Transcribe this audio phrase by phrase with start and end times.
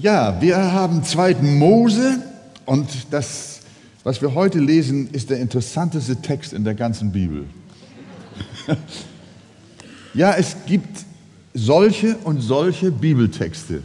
[0.00, 1.42] Ja, wir haben 2.
[1.42, 2.22] Mose
[2.64, 3.60] und das,
[4.02, 7.44] was wir heute lesen, ist der interessanteste Text in der ganzen Bibel.
[10.14, 11.04] ja, es gibt
[11.52, 13.82] solche und solche Bibeltexte.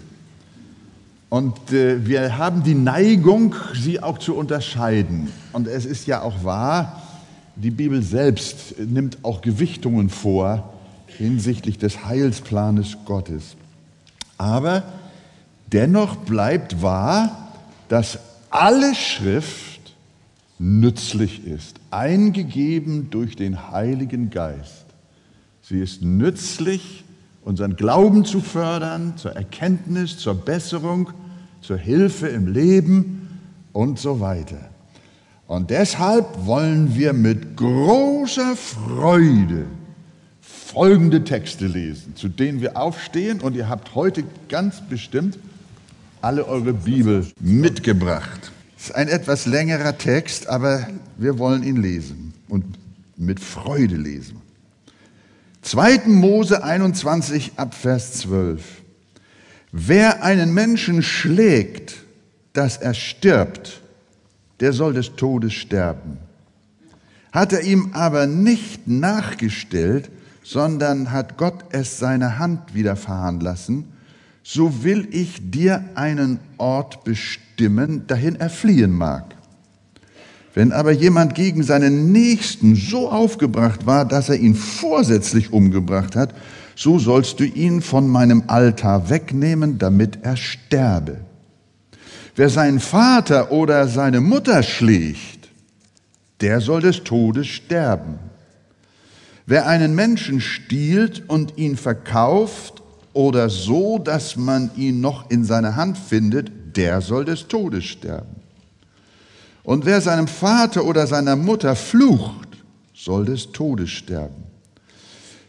[1.29, 5.27] Und äh, wir haben die Neigung, sie auch zu unterscheiden.
[5.51, 7.03] Und es ist ja auch wahr,
[7.57, 10.75] die Bibel selbst nimmt auch Gewichtungen vor
[11.07, 13.57] hinsichtlich des Heilsplanes Gottes.
[14.37, 14.83] Aber
[15.75, 17.51] dennoch bleibt wahr,
[17.89, 18.17] dass
[18.49, 19.93] alle Schrift
[20.57, 24.85] nützlich ist, eingegeben durch den Heiligen Geist.
[25.61, 27.03] Sie ist nützlich,
[27.43, 31.09] unseren Glauben zu fördern, zur Erkenntnis, zur Besserung,
[31.61, 33.39] zur Hilfe im Leben
[33.73, 34.69] und so weiter.
[35.45, 39.65] Und deshalb wollen wir mit großer Freude
[40.39, 43.41] folgende Texte lesen, zu denen wir aufstehen.
[43.41, 45.37] Und ihr habt heute ganz bestimmt
[46.21, 48.51] alle eure Bibel mitgebracht.
[48.77, 52.65] Es ist ein etwas längerer Text, aber wir wollen ihn lesen und
[53.17, 54.41] mit Freude lesen.
[55.61, 56.01] 2.
[56.07, 58.63] Mose 21 ab Vers 12.
[59.71, 61.95] Wer einen Menschen schlägt,
[62.53, 63.81] dass er stirbt,
[64.59, 66.17] der soll des Todes sterben.
[67.31, 70.09] Hat er ihm aber nicht nachgestellt,
[70.43, 73.91] sondern hat Gott es seine Hand widerfahren lassen,
[74.47, 79.35] so will ich dir einen Ort bestimmen, dahin er fliehen mag.
[80.53, 86.35] Wenn aber jemand gegen seinen Nächsten so aufgebracht war, dass er ihn vorsätzlich umgebracht hat,
[86.75, 91.21] so sollst du ihn von meinem Altar wegnehmen, damit er sterbe.
[92.35, 95.49] Wer seinen Vater oder seine Mutter schlägt,
[96.41, 98.19] der soll des Todes sterben.
[99.47, 102.74] Wer einen Menschen stiehlt und ihn verkauft
[103.15, 108.35] oder so, dass man ihn noch in seiner Hand findet, der soll des Todes sterben.
[109.63, 112.49] Und wer seinem Vater oder seiner Mutter flucht,
[112.93, 114.43] soll des Todes sterben.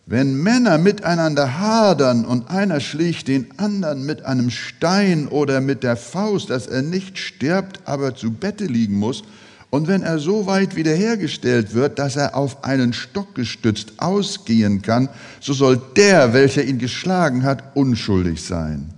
[0.07, 5.97] Wenn Männer miteinander hadern und einer schlägt den anderen mit einem Stein oder mit der
[5.97, 9.25] Faust, dass er nicht stirbt, aber zu Bette liegen muss,
[9.77, 15.11] und wenn er so weit wiederhergestellt wird, dass er auf einen Stock gestützt ausgehen kann,
[15.39, 18.89] so soll der, welcher ihn geschlagen hat, unschuldig sein.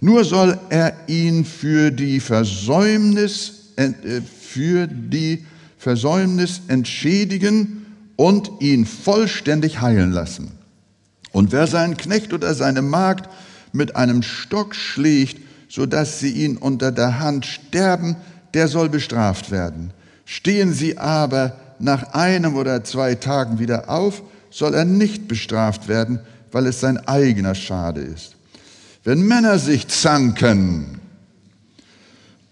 [0.00, 3.90] Nur soll er ihn für die Versäumnis, äh,
[4.40, 5.44] für die
[5.78, 10.52] Versäumnis entschädigen und ihn vollständig heilen lassen.
[11.32, 13.28] Und wer seinen Knecht oder seine Magd
[13.72, 18.14] mit einem Stock schlägt, so dass sie ihn unter der Hand sterben,
[18.54, 19.92] der soll bestraft werden.
[20.32, 26.20] Stehen sie aber nach einem oder zwei Tagen wieder auf, soll er nicht bestraft werden,
[26.52, 28.36] weil es sein eigener Schade ist.
[29.02, 31.00] Wenn Männer sich zanken,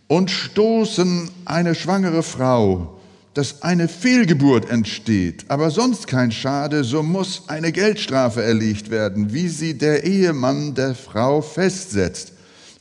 [0.08, 2.98] und stoßen eine schwangere Frau,
[3.34, 9.48] dass eine Fehlgeburt entsteht, aber sonst kein Schade, so muss eine Geldstrafe erlegt werden, wie
[9.48, 12.32] sie der Ehemann der Frau festsetzt.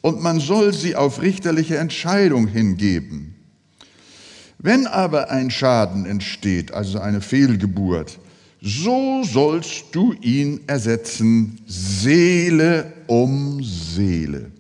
[0.02, 3.37] Und man soll sie auf richterliche Entscheidung hingeben.
[4.60, 8.20] Wenn aber ein Schaden entsteht, also eine Fehlgeburt,
[8.62, 14.52] so sollst du ihn ersetzen, Seele um Seele.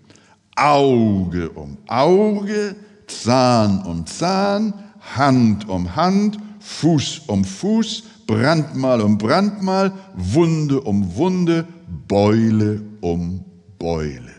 [0.55, 2.75] Auge um Auge,
[3.07, 4.73] Zahn um Zahn,
[5.15, 11.67] Hand um Hand, Fuß um Fuß, Brandmal um Brandmal, Wunde um Wunde,
[12.07, 13.43] Beule um
[13.79, 14.36] Beule.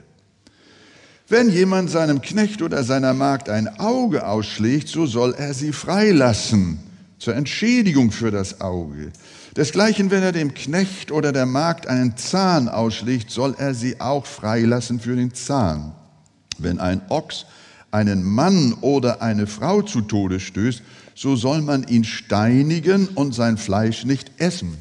[1.30, 6.78] Wenn jemand seinem Knecht oder seiner Magd ein Auge ausschlägt, so soll er sie freilassen
[7.18, 9.12] zur Entschädigung für das Auge.
[9.54, 14.24] Desgleichen, wenn er dem Knecht oder der Magd einen Zahn ausschlägt, soll er sie auch
[14.24, 15.92] freilassen für den Zahn.
[16.56, 17.44] Wenn ein Ochs
[17.90, 20.82] einen Mann oder eine Frau zu Tode stößt,
[21.14, 24.78] so soll man ihn steinigen und sein Fleisch nicht essen.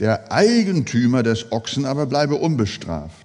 [0.00, 3.21] Der Eigentümer des Ochsen aber bleibe unbestraft.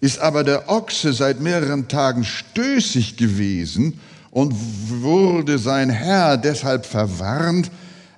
[0.00, 3.98] Ist aber der Ochse seit mehreren Tagen stößig gewesen
[4.30, 4.54] und
[4.88, 7.70] wurde sein Herr deshalb verwarnt,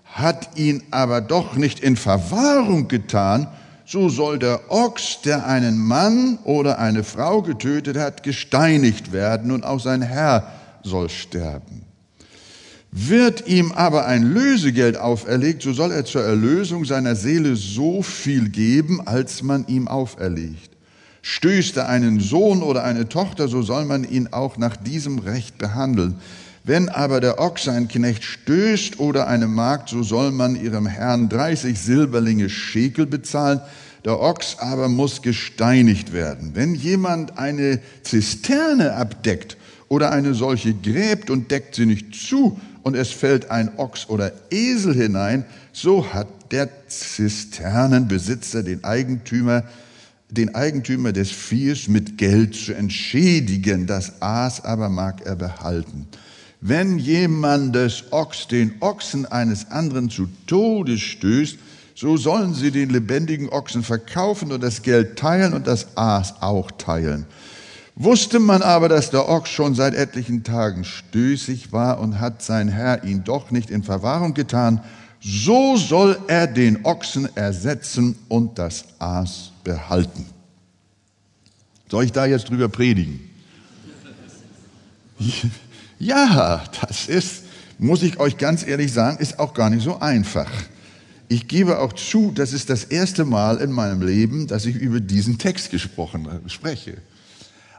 [0.05, 3.49] hat ihn aber doch nicht in Verwahrung getan,
[3.87, 9.65] so soll der Ochs, der einen Mann oder eine Frau getötet hat, gesteinigt werden und
[9.65, 11.83] auch sein Herr soll sterben.
[12.93, 18.49] Wird ihm aber ein Lösegeld auferlegt, so soll er zur Erlösung seiner Seele so viel
[18.49, 20.70] geben, als man ihm auferlegt.
[21.23, 25.59] Stößt er einen Sohn oder eine Tochter, so soll man ihn auch nach diesem Recht
[25.59, 26.17] behandeln.
[26.65, 31.29] Wenn aber der Ochs einen Knecht stößt oder eine Magd, so soll man ihrem Herrn
[31.29, 33.61] 30 Silberlinge Schekel bezahlen,
[34.05, 36.53] der Ochs aber muss gesteinigt werden.
[36.55, 39.57] Wenn jemand eine Zisterne abdeckt
[39.89, 44.33] oder eine solche gräbt und deckt sie nicht zu und es fällt ein Ochs oder
[44.51, 49.65] Esel hinein, so hat der Zisternenbesitzer den Eigentümer
[50.31, 56.07] den Eigentümer des Viehes mit Geld zu entschädigen, das Aas aber mag er behalten.
[56.61, 61.59] Wenn jemand des Ochs den Ochsen eines anderen zu Tode stößt,
[61.95, 66.71] so sollen sie den lebendigen Ochsen verkaufen und das Geld teilen und das Aas auch
[66.71, 67.27] teilen.
[67.95, 72.69] Wusste man aber, dass der Ochs schon seit etlichen Tagen stößig war und hat sein
[72.69, 74.81] Herr ihn doch nicht in Verwahrung getan,
[75.21, 80.27] so soll er den Ochsen ersetzen und das Aas behalten.
[81.91, 83.21] Soll ich da jetzt drüber predigen?
[86.03, 87.43] Ja, das ist,
[87.79, 90.51] muss ich euch ganz ehrlich sagen, ist auch gar nicht so einfach.
[91.29, 94.99] Ich gebe auch zu, das ist das erste Mal in meinem Leben, dass ich über
[94.99, 96.97] diesen Text gesprochen spreche.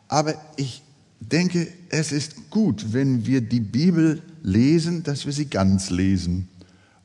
[0.07, 0.83] Aber ich
[1.19, 6.47] denke, es ist gut, wenn wir die Bibel lesen, dass wir sie ganz lesen.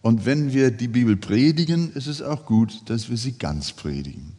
[0.07, 4.35] Und wenn wir die Bibel predigen, ist es auch gut, dass wir sie ganz predigen.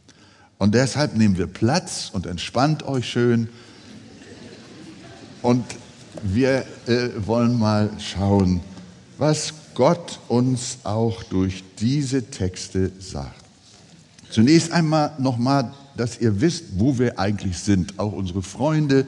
[0.58, 3.50] Und deshalb nehmen wir Platz und entspannt euch schön.
[5.42, 5.66] Und
[6.24, 8.62] wir äh, wollen mal schauen,
[9.18, 13.44] was Gott uns auch durch diese Texte sagt.
[14.30, 18.00] Zunächst einmal nochmal, dass ihr wisst, wo wir eigentlich sind.
[18.00, 19.06] Auch unsere Freunde,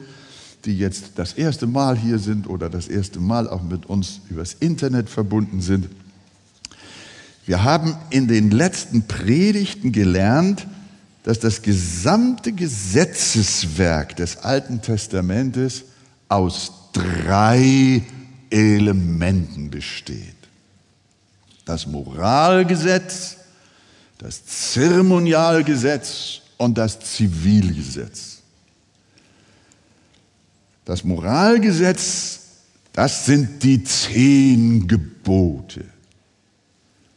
[0.66, 4.52] die jetzt das erste Mal hier sind oder das erste Mal auch mit uns übers
[4.52, 5.88] Internet verbunden sind.
[7.50, 10.68] Wir haben in den letzten Predigten gelernt,
[11.24, 15.82] dass das gesamte Gesetzeswerk des Alten Testamentes
[16.28, 18.04] aus drei
[18.50, 20.36] Elementen besteht.
[21.64, 23.38] Das Moralgesetz,
[24.18, 28.42] das Zeremonialgesetz und das Zivilgesetz.
[30.84, 32.38] Das Moralgesetz,
[32.92, 35.84] das sind die zehn Gebote,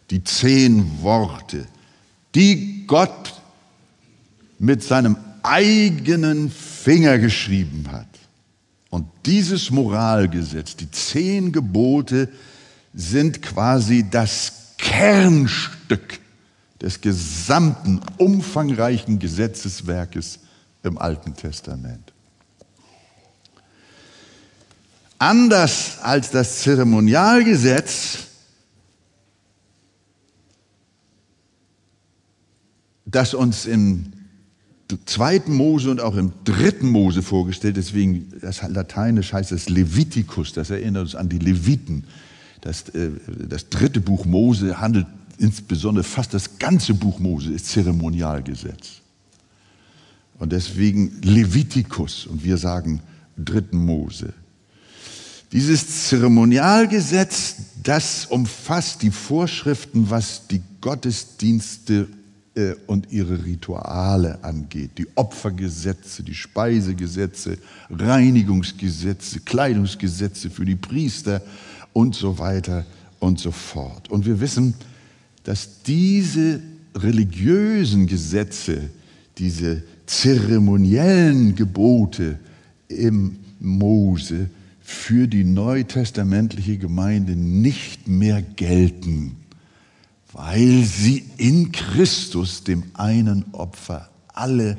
[0.10, 1.66] die zehn Worte,
[2.36, 3.42] die Gott
[4.60, 8.08] mit seinem eigenen Finger geschrieben hat.
[8.90, 12.30] Und dieses Moralgesetz, die zehn Gebote,
[12.94, 16.20] sind quasi das Kernstück
[16.82, 20.40] des gesamten umfangreichen Gesetzeswerkes
[20.84, 22.12] im Alten Testament.
[25.18, 28.28] Anders als das Zeremonialgesetz,
[33.14, 34.14] das uns im
[35.06, 37.78] zweiten Mose und auch im dritten Mose vorgestellt.
[37.78, 42.04] Deswegen, das Lateinisch heißt es Leviticus, das erinnert uns an die Leviten.
[42.62, 43.12] Das, äh,
[43.50, 45.08] das dritte Buch Mose handelt
[45.38, 49.02] insbesondere fast das ganze Buch Mose ist Zeremonialgesetz.
[50.40, 53.02] Und deswegen Leviticus und wir sagen
[53.38, 54.34] dritten Mose.
[55.52, 62.08] Dieses Zeremonialgesetz, das umfasst die Vorschriften, was die Gottesdienste
[62.56, 64.92] äh, und ihre Rituale angeht.
[64.98, 67.58] Die Opfergesetze, die Speisegesetze,
[67.90, 71.42] Reinigungsgesetze, Kleidungsgesetze für die Priester
[71.94, 72.86] und so weiter
[73.20, 74.12] und so fort.
[74.12, 74.76] Und wir wissen,
[75.44, 76.60] dass diese
[76.96, 78.90] religiösen Gesetze,
[79.38, 82.38] diese zeremoniellen Gebote
[82.88, 84.50] im Mose
[84.80, 89.38] für die neutestamentliche Gemeinde nicht mehr gelten
[90.34, 94.78] weil sie in Christus, dem einen Opfer, alle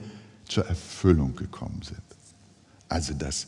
[0.48, 2.02] zur Erfüllung gekommen sind.
[2.88, 3.46] Also das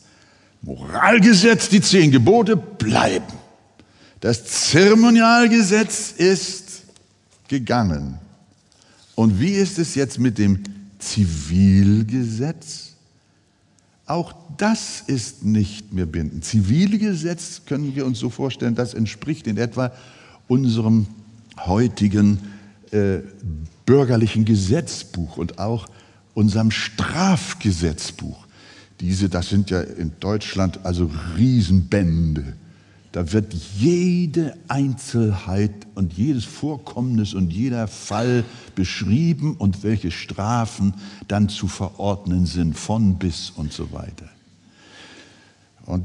[0.63, 3.35] Moralgesetz, die zehn Gebote bleiben.
[4.21, 6.85] Das Zeremonialgesetz ist
[7.49, 8.19] gegangen.
[9.15, 10.63] Und wie ist es jetzt mit dem
[10.99, 12.93] Zivilgesetz?
[14.07, 16.45] Auch das ist nicht mehr bindend.
[16.45, 19.93] Zivilgesetz können wir uns so vorstellen, das entspricht in etwa
[20.49, 21.09] unserem
[21.59, 22.41] heutigen
[22.91, 23.19] äh,
[23.85, 25.87] bürgerlichen Gesetzbuch und auch
[26.35, 28.47] unserem Strafgesetzbuch.
[29.01, 32.55] Diese, das sind ja in Deutschland also Riesenbände.
[33.13, 38.45] Da wird jede Einzelheit und jedes Vorkommnis und jeder Fall
[38.75, 40.93] beschrieben und welche Strafen
[41.29, 44.29] dann zu verordnen sind, von bis und so weiter.
[45.87, 46.05] Und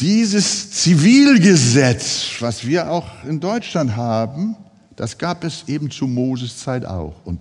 [0.00, 4.56] dieses Zivilgesetz, was wir auch in Deutschland haben,
[4.96, 7.14] das gab es eben zu Moses Zeit auch.
[7.24, 7.38] Und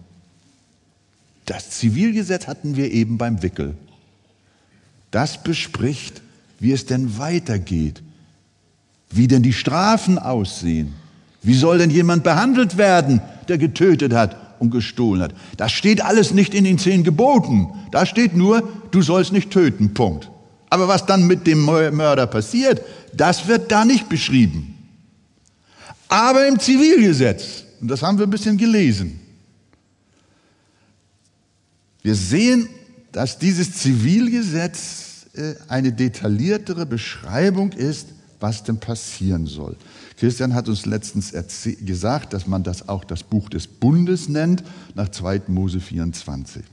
[1.45, 3.75] das Zivilgesetz hatten wir eben beim Wickel.
[5.11, 6.21] Das bespricht,
[6.59, 8.01] wie es denn weitergeht,
[9.09, 10.93] wie denn die Strafen aussehen.
[11.43, 15.33] Wie soll denn jemand behandelt werden, der getötet hat und gestohlen hat.
[15.57, 17.67] Das steht alles nicht in den zehn Geboten.
[17.91, 20.29] Da steht nur, du sollst nicht töten, Punkt.
[20.69, 22.81] Aber was dann mit dem Mörder passiert,
[23.13, 24.70] das wird da nicht beschrieben.
[26.11, 29.17] Aber im Zivilgesetz, und das haben wir ein bisschen gelesen,
[32.01, 32.67] wir sehen,
[33.13, 38.07] dass dieses Zivilgesetz äh, eine detailliertere Beschreibung ist,
[38.41, 39.77] was denn passieren soll.
[40.17, 41.31] Christian hat uns letztens
[41.79, 44.65] gesagt, dass man das auch das Buch des Bundes nennt,
[44.95, 45.43] nach 2.
[45.47, 46.63] Mose 24.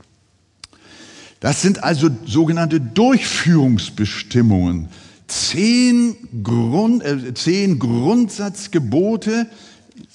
[1.39, 4.89] Das sind also sogenannte Durchführungsbestimmungen.
[5.29, 9.47] Zehn, Grund, äh, zehn Grundsatzgebote,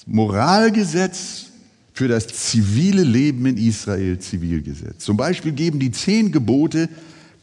[0.06, 1.46] Moralgesetz
[1.92, 5.04] für das zivile Leben in Israel, Zivilgesetz.
[5.04, 6.88] Zum Beispiel geben die zehn Gebote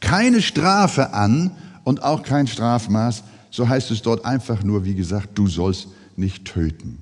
[0.00, 1.50] keine Strafe an
[1.84, 6.46] und auch kein Strafmaß so heißt es dort einfach nur, wie gesagt, du sollst nicht
[6.46, 6.98] töten.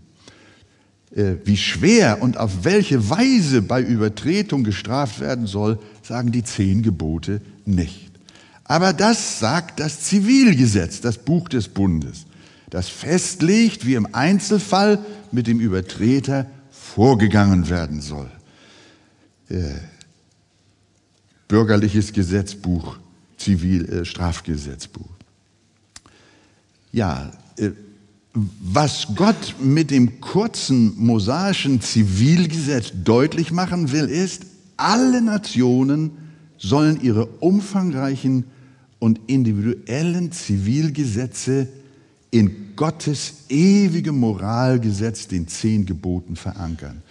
[1.15, 6.83] Äh, wie schwer und auf welche Weise bei Übertretung gestraft werden soll, sagen die zehn
[6.83, 8.10] Gebote nicht.
[8.71, 12.27] Aber das sagt das Zivilgesetz, das Buch des Bundes,
[12.71, 18.31] das festlegt, wie im Einzelfall mit dem Übertreter vorgegangen werden soll.
[19.49, 19.73] Äh,
[21.49, 22.97] bürgerliches Gesetzbuch,
[23.37, 25.11] Zivil, äh, Strafgesetzbuch.
[26.93, 27.71] Ja, äh,
[28.35, 34.47] was Gott mit dem kurzen mosaischen Zivilgesetz deutlich machen will, ist,
[34.77, 36.13] alle Nationen
[36.57, 38.45] sollen ihre umfangreichen
[39.01, 41.67] und individuellen Zivilgesetze
[42.31, 47.03] in Gottes ewigem Moralgesetz, den zehn Geboten, verankern.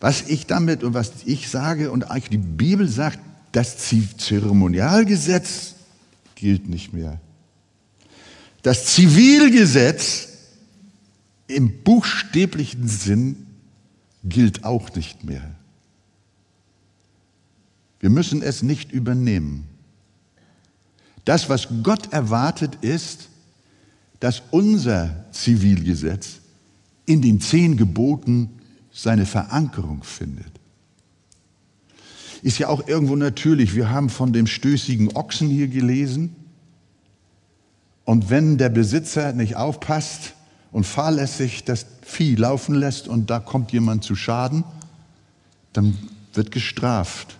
[0.00, 3.18] Was ich damit und was ich sage und eigentlich die Bibel sagt,
[3.52, 3.76] das
[4.18, 5.74] Zeremonialgesetz
[6.34, 7.20] gilt nicht mehr.
[8.62, 10.28] Das Zivilgesetz
[11.46, 13.46] im buchstäblichen Sinn
[14.24, 15.54] gilt auch nicht mehr.
[18.00, 19.64] Wir müssen es nicht übernehmen.
[21.26, 23.28] Das, was Gott erwartet, ist,
[24.20, 26.38] dass unser Zivilgesetz
[27.04, 28.48] in den zehn Geboten
[28.92, 30.50] seine Verankerung findet.
[32.42, 36.36] Ist ja auch irgendwo natürlich, wir haben von dem stößigen Ochsen hier gelesen.
[38.04, 40.34] Und wenn der Besitzer nicht aufpasst
[40.70, 44.62] und fahrlässig das Vieh laufen lässt und da kommt jemand zu Schaden,
[45.72, 45.98] dann
[46.34, 47.36] wird gestraft.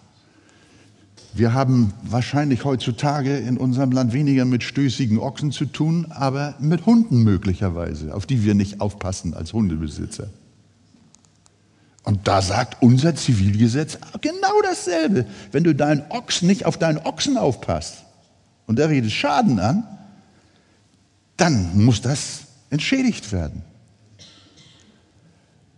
[1.37, 6.87] Wir haben wahrscheinlich heutzutage in unserem Land weniger mit stößigen Ochsen zu tun, aber mit
[6.87, 10.29] Hunden möglicherweise, auf die wir nicht aufpassen als Hundebesitzer.
[12.05, 15.27] Und da sagt unser Zivilgesetz genau dasselbe.
[15.53, 18.05] Wenn du deinen Ochsen nicht auf deinen Ochsen aufpasst
[18.67, 19.85] und der redet Schaden an,
[21.37, 23.63] dann muss das entschädigt werden.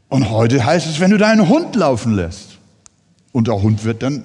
[0.08, 2.58] Und heute heißt es, wenn du deinen Hund laufen lässt
[3.32, 4.24] und der Hund wird dann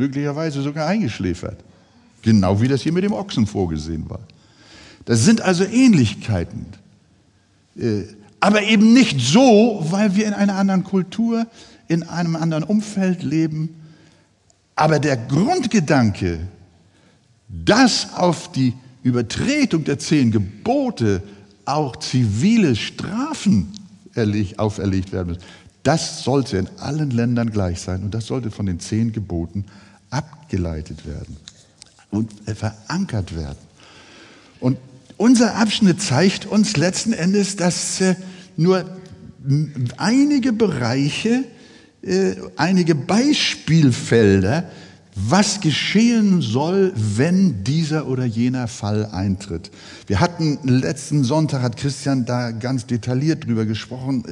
[0.00, 1.62] möglicherweise sogar eingeschläfert.
[2.22, 4.20] Genau wie das hier mit dem Ochsen vorgesehen war.
[5.04, 6.66] Das sind also Ähnlichkeiten.
[7.76, 8.04] Äh,
[8.40, 11.46] aber eben nicht so, weil wir in einer anderen Kultur,
[11.88, 13.74] in einem anderen Umfeld leben.
[14.74, 16.40] Aber der Grundgedanke,
[17.48, 21.22] das auf die Übertretung der zehn Gebote
[21.66, 23.72] auch zivile Strafen
[24.56, 25.42] auferlegt werden müssen.
[25.82, 29.64] Das sollte in allen Ländern gleich sein und das sollte von den zehn Geboten
[30.10, 31.36] abgeleitet werden
[32.10, 33.58] und verankert werden.
[34.60, 34.78] Und
[35.16, 38.14] unser Abschnitt zeigt uns letzten Endes, dass äh,
[38.56, 38.84] nur
[39.96, 41.44] einige Bereiche,
[42.02, 44.70] äh, einige Beispielfelder
[45.14, 49.70] was geschehen soll, wenn dieser oder jener Fall eintritt.
[50.06, 54.24] Wir hatten letzten Sonntag, hat Christian da ganz detailliert drüber gesprochen,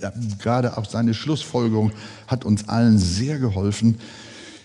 [0.00, 1.92] äh, gerade auch seine Schlussfolgerung
[2.26, 3.98] hat uns allen sehr geholfen.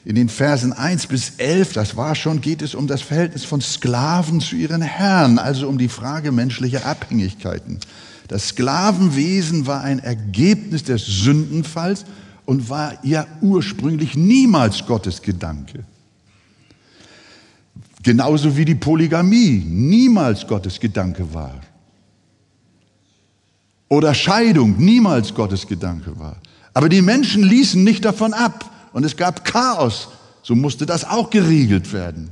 [0.06, 3.62] In den Versen 1 bis 11, das war schon, geht es um das Verhältnis von
[3.62, 7.80] Sklaven zu ihren Herren, also um die Frage menschlicher Abhängigkeiten.
[8.28, 12.04] Das Sklavenwesen war ein Ergebnis des Sündenfalls
[12.46, 15.86] und war ja ursprünglich niemals Gottes Gedanke.
[18.02, 21.62] Genauso wie die Polygamie niemals Gottes Gedanke war.
[23.88, 26.42] Oder Scheidung niemals Gottes Gedanke war.
[26.74, 30.10] Aber die Menschen ließen nicht davon ab und es gab Chaos.
[30.42, 32.30] So musste das auch geregelt werden.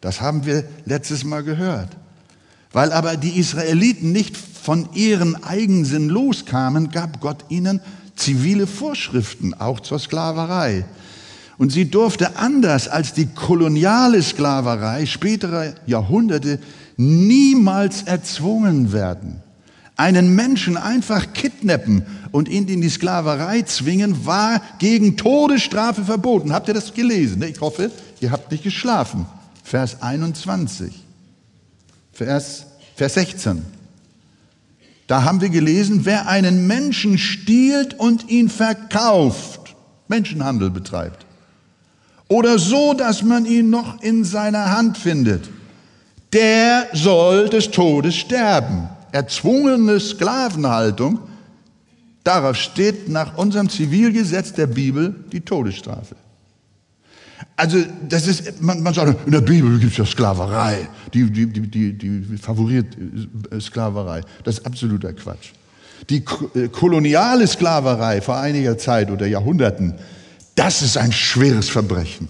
[0.00, 1.88] Das haben wir letztes Mal gehört.
[2.72, 7.80] Weil aber die Israeliten nicht von ihren Eigensinn loskamen, gab Gott ihnen
[8.16, 10.84] zivile Vorschriften, auch zur Sklaverei.
[11.58, 16.58] Und sie durfte anders als die koloniale Sklaverei späterer Jahrhunderte
[16.96, 19.41] niemals erzwungen werden.
[20.02, 26.52] Einen Menschen einfach kidnappen und ihn in die Sklaverei zwingen, war gegen Todesstrafe verboten.
[26.52, 27.40] Habt ihr das gelesen?
[27.44, 29.26] Ich hoffe, ihr habt nicht geschlafen.
[29.62, 30.92] Vers 21.
[32.12, 32.66] Vers,
[32.96, 33.62] Vers 16.
[35.06, 39.76] Da haben wir gelesen, wer einen Menschen stiehlt und ihn verkauft,
[40.08, 41.26] Menschenhandel betreibt,
[42.26, 45.48] oder so, dass man ihn noch in seiner Hand findet,
[46.32, 48.88] der soll des Todes sterben.
[49.12, 51.20] Erzwungene Sklavenhaltung,
[52.24, 56.16] darauf steht nach unserem Zivilgesetz der Bibel die Todesstrafe.
[57.56, 57.78] Also
[58.08, 61.92] das ist, man, man sagt, in der Bibel gibt es ja Sklaverei, die, die, die,
[61.92, 62.96] die, favoriert
[63.50, 64.22] äh, Sklaverei.
[64.44, 65.50] Das ist absoluter Quatsch.
[66.08, 69.94] Die äh, koloniale Sklaverei vor einiger Zeit oder Jahrhunderten,
[70.54, 72.28] das ist ein schweres Verbrechen.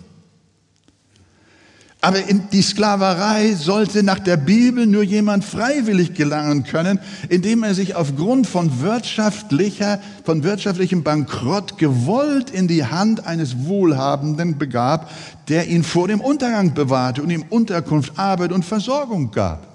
[2.05, 7.75] Aber in die Sklaverei sollte nach der Bibel nur jemand freiwillig gelangen können, indem er
[7.75, 15.13] sich aufgrund von wirtschaftlicher, von wirtschaftlichem Bankrott gewollt in die Hand eines Wohlhabenden begab,
[15.47, 19.69] der ihn vor dem Untergang bewahrte und ihm Unterkunft, Arbeit und Versorgung gab.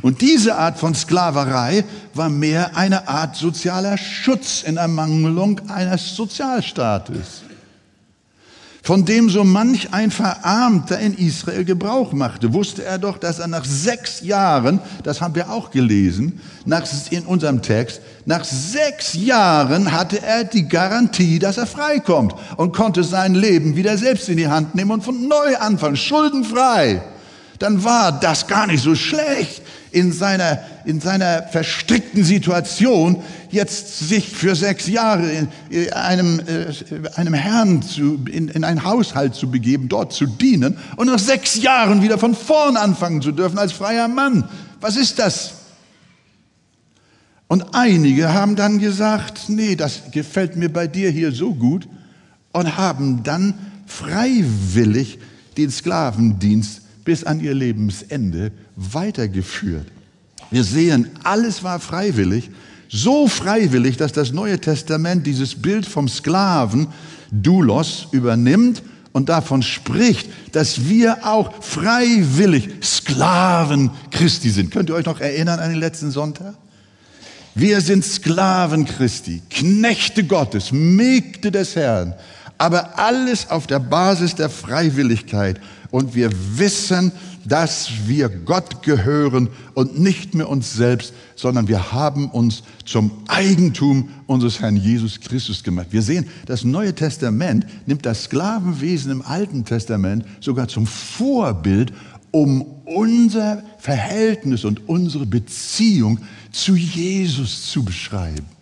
[0.00, 1.84] Und diese Art von Sklaverei
[2.14, 7.42] war mehr eine Art sozialer Schutz in Ermangelung eines Sozialstaates
[8.84, 13.46] von dem so manch ein Verarmter in Israel Gebrauch machte, wusste er doch, dass er
[13.48, 19.90] nach sechs Jahren, das haben wir auch gelesen, nach, in unserem Text, nach sechs Jahren
[19.90, 24.48] hatte er die Garantie, dass er freikommt und konnte sein Leben wieder selbst in die
[24.48, 27.02] Hand nehmen und von neu anfangen, schuldenfrei.
[27.58, 29.62] Dann war das gar nicht so schlecht
[29.94, 36.72] in seiner, in seiner verstrickten Situation jetzt sich für sechs Jahre in einem, äh,
[37.14, 41.62] einem Herrn zu, in, in einen Haushalt zu begeben, dort zu dienen und nach sechs
[41.62, 44.48] Jahren wieder von vorn anfangen zu dürfen als freier Mann.
[44.80, 45.52] Was ist das?
[47.46, 51.86] Und einige haben dann gesagt, nee, das gefällt mir bei dir hier so gut
[52.52, 53.54] und haben dann
[53.86, 55.20] freiwillig
[55.56, 59.86] den Sklavendienst bis an ihr Lebensende weitergeführt.
[60.50, 62.50] Wir sehen, alles war freiwillig,
[62.88, 66.88] so freiwillig, dass das Neue Testament dieses Bild vom Sklaven,
[67.30, 74.70] Doulos, übernimmt und davon spricht, dass wir auch freiwillig Sklaven Christi sind.
[74.70, 76.54] Könnt ihr euch noch erinnern an den letzten Sonntag?
[77.54, 82.14] Wir sind Sklaven Christi, Knechte Gottes, Mägde des Herrn,
[82.58, 85.60] aber alles auf der Basis der Freiwilligkeit
[85.94, 87.12] und wir wissen,
[87.44, 94.08] dass wir Gott gehören und nicht mehr uns selbst, sondern wir haben uns zum Eigentum
[94.26, 95.86] unseres Herrn Jesus Christus gemacht.
[95.90, 101.92] Wir sehen, das Neue Testament nimmt das Sklavenwesen im Alten Testament sogar zum Vorbild,
[102.32, 106.18] um unser Verhältnis und unsere Beziehung
[106.50, 108.53] zu Jesus zu beschreiben.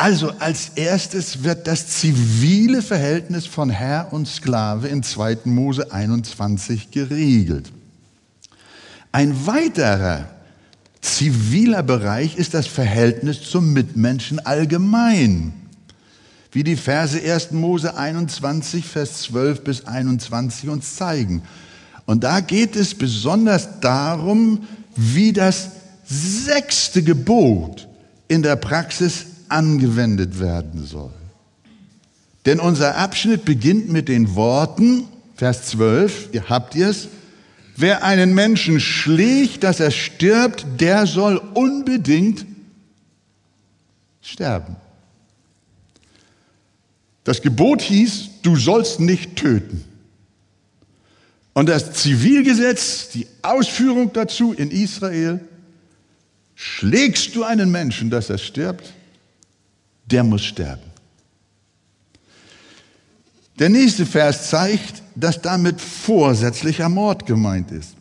[0.00, 5.38] Also als erstes wird das zivile Verhältnis von Herr und Sklave in 2.
[5.46, 7.72] Mose 21 geregelt.
[9.10, 10.28] Ein weiterer
[11.00, 15.52] ziviler Bereich ist das Verhältnis zum Mitmenschen allgemein.
[16.52, 17.50] Wie die Verse 1.
[17.50, 21.42] Mose 21, Vers 12 bis 21 uns zeigen.
[22.06, 25.70] Und da geht es besonders darum, wie das
[26.04, 27.88] sechste Gebot
[28.28, 31.12] in der Praxis angewendet werden soll.
[32.46, 37.08] Denn unser Abschnitt beginnt mit den Worten, Vers 12, ihr habt es,
[37.76, 42.46] wer einen Menschen schlägt, dass er stirbt, der soll unbedingt
[44.20, 44.76] sterben.
[47.24, 49.84] Das Gebot hieß, du sollst nicht töten.
[51.52, 55.40] Und das Zivilgesetz, die Ausführung dazu in Israel,
[56.54, 58.94] schlägst du einen Menschen, dass er stirbt,
[60.10, 60.82] der muss sterben.
[63.58, 67.94] Der nächste Vers zeigt, dass damit vorsätzlicher Mord gemeint ist.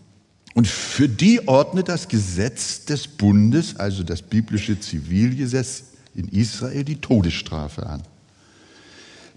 [0.54, 5.84] Und für die ordnet das Gesetz des Bundes, also das biblische Zivilgesetz
[6.16, 8.04] in Israel, die Todesstrafe an.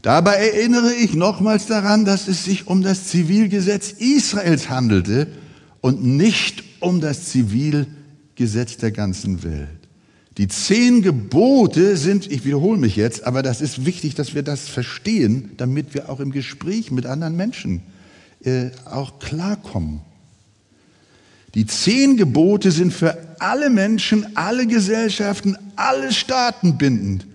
[0.03, 5.27] Dabei erinnere ich nochmals daran, dass es sich um das Zivilgesetz Israels handelte
[5.83, 9.80] und nicht um das Zivilgesetz der ganzen Welt.
[10.40, 14.70] Die zehn Gebote sind, ich wiederhole mich jetzt, aber das ist wichtig, dass wir das
[14.70, 17.83] verstehen, damit wir auch im Gespräch mit anderen Menschen
[18.42, 20.00] äh, auch klarkommen.
[21.55, 27.26] Die zehn Gebote sind für alle Menschen, alle Gesellschaften, alle Staaten bindend.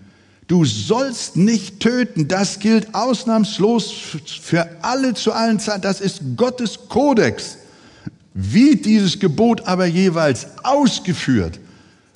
[0.48, 2.28] Du sollst nicht töten.
[2.28, 3.94] Das gilt ausnahmslos
[4.42, 5.84] für alle zu allen Zeiten.
[5.84, 7.58] Das ist Gottes Kodex.
[8.34, 11.60] Wie dieses Gebot aber jeweils ausgeführt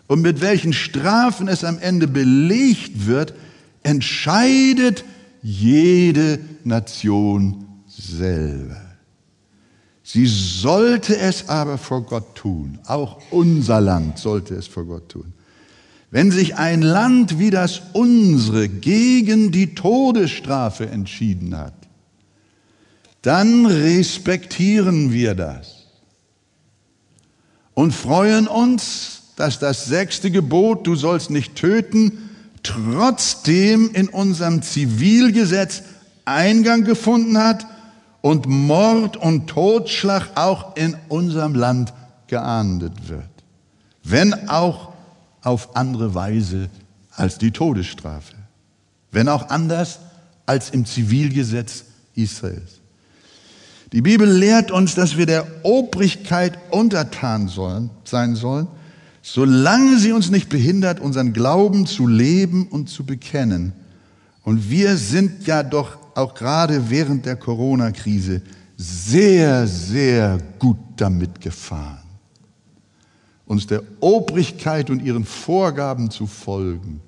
[0.10, 3.36] und mit welchen Strafen es am Ende belegt wird,
[3.84, 5.06] entscheidet
[5.44, 8.82] jede Nation selber.
[10.02, 12.80] Sie sollte es aber vor Gott tun.
[12.88, 15.32] Auch unser Land sollte es vor Gott tun.
[16.10, 21.76] Wenn sich ein Land wie das unsere gegen die Todesstrafe entschieden hat,
[23.22, 25.86] dann respektieren wir das
[27.76, 32.30] und freuen uns, dass das sechste Gebot, du sollst nicht töten,
[32.62, 35.84] trotzdem in unserem Zivilgesetz
[36.26, 37.66] Eingang gefunden hat
[38.20, 41.94] und Mord und Totschlag auch in unserem Land
[42.28, 43.24] geahndet wird.
[44.04, 44.90] Wenn auch
[45.42, 46.70] auf andere Weise
[47.12, 48.36] als die Todesstrafe.
[49.10, 50.00] Wenn auch anders
[50.46, 52.82] als im Zivilgesetz Israels.
[53.94, 58.68] Die Bibel lehrt uns, dass wir der Obrigkeit untertan sollen, sein sollen,
[59.34, 63.74] solange sie uns nicht behindert, unseren Glauben zu leben und zu bekennen.
[64.44, 68.42] Und wir sind ja doch auch gerade während der Corona-Krise
[68.76, 72.08] sehr, sehr gut damit gefahren,
[73.46, 77.02] uns der Obrigkeit und ihren Vorgaben zu folgen.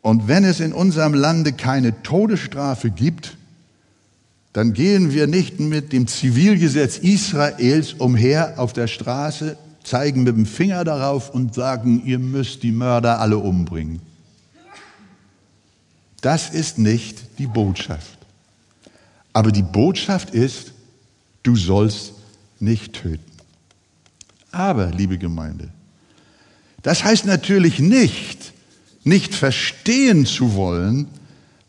[0.00, 3.36] Und wenn es in unserem Lande keine Todesstrafe gibt,
[4.54, 10.46] dann gehen wir nicht mit dem Zivilgesetz Israels umher auf der Straße, zeigen mit dem
[10.46, 14.00] Finger darauf und sagen, ihr müsst die Mörder alle umbringen.
[16.20, 18.16] Das ist nicht die Botschaft.
[19.32, 20.72] Aber die Botschaft ist,
[21.42, 22.12] du sollst
[22.60, 23.32] nicht töten.
[24.52, 25.68] Aber, liebe Gemeinde,
[26.82, 28.52] das heißt natürlich nicht,
[29.02, 31.08] nicht verstehen zu wollen,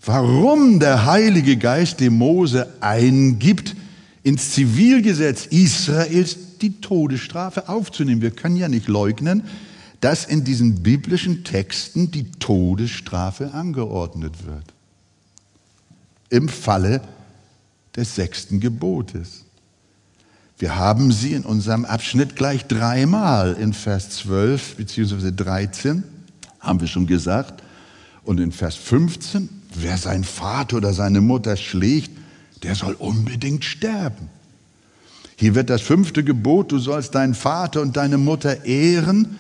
[0.06, 3.76] warum der Heilige Geist dem Mose eingibt,
[4.24, 8.22] ins Zivilgesetz Israels die Todesstrafe aufzunehmen.
[8.22, 9.44] Wir können ja nicht leugnen,
[10.02, 14.74] dass in diesen biblischen Texten die Todesstrafe angeordnet wird.
[16.30, 17.02] Im Falle
[17.96, 19.46] des sechsten Gebotes.
[20.58, 25.32] Wir haben sie in unserem Abschnitt gleich dreimal in Vers 12 bzw.
[25.32, 26.04] 13,
[26.60, 27.62] haben wir schon gesagt,
[28.24, 29.50] und in Vers 15,
[29.82, 32.12] wer seinen Vater oder seine Mutter schlägt,
[32.64, 34.30] der soll unbedingt sterben.
[35.38, 39.38] Hier wird das fünfte Gebot, du sollst deinen Vater und deine Mutter ehren,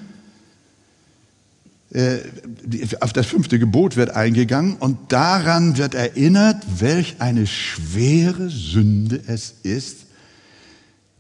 [1.95, 2.19] äh,
[2.99, 9.55] auf das fünfte Gebot wird eingegangen und daran wird erinnert, welch eine schwere Sünde es
[9.63, 10.07] ist,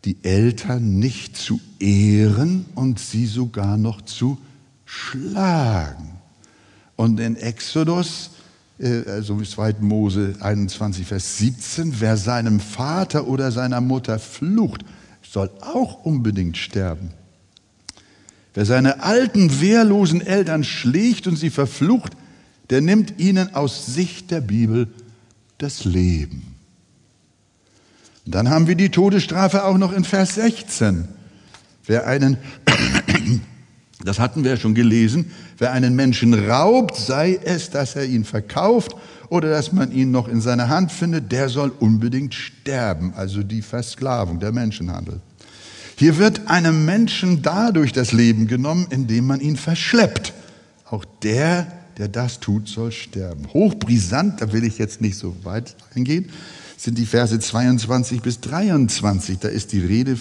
[0.03, 4.37] die Eltern nicht zu ehren und sie sogar noch zu
[4.85, 6.11] schlagen.
[6.97, 8.31] Und in Exodus,
[8.79, 9.75] also 2.
[9.79, 14.83] Mose 21, Vers 17, wer seinem Vater oder seiner Mutter flucht,
[15.21, 17.11] soll auch unbedingt sterben.
[18.53, 22.13] Wer seine alten, wehrlosen Eltern schlägt und sie verflucht,
[22.69, 24.87] der nimmt ihnen aus Sicht der Bibel
[25.57, 26.55] das Leben.
[28.25, 31.07] Und dann haben wir die Todesstrafe auch noch in Vers 16.
[31.85, 32.37] Wer einen,
[34.05, 38.23] das hatten wir ja schon gelesen, wer einen Menschen raubt, sei es, dass er ihn
[38.23, 38.95] verkauft
[39.29, 43.61] oder dass man ihn noch in seiner Hand findet, der soll unbedingt sterben, also die
[43.61, 45.19] Versklavung, der Menschenhandel.
[45.97, 50.33] Hier wird einem Menschen dadurch das Leben genommen, indem man ihn verschleppt.
[50.89, 53.47] Auch der, der das tut, soll sterben.
[53.53, 56.29] Hochbrisant, da will ich jetzt nicht so weit eingehen,
[56.77, 59.39] sind die Verse 22 bis 23.
[59.39, 60.17] Da ist die Rede,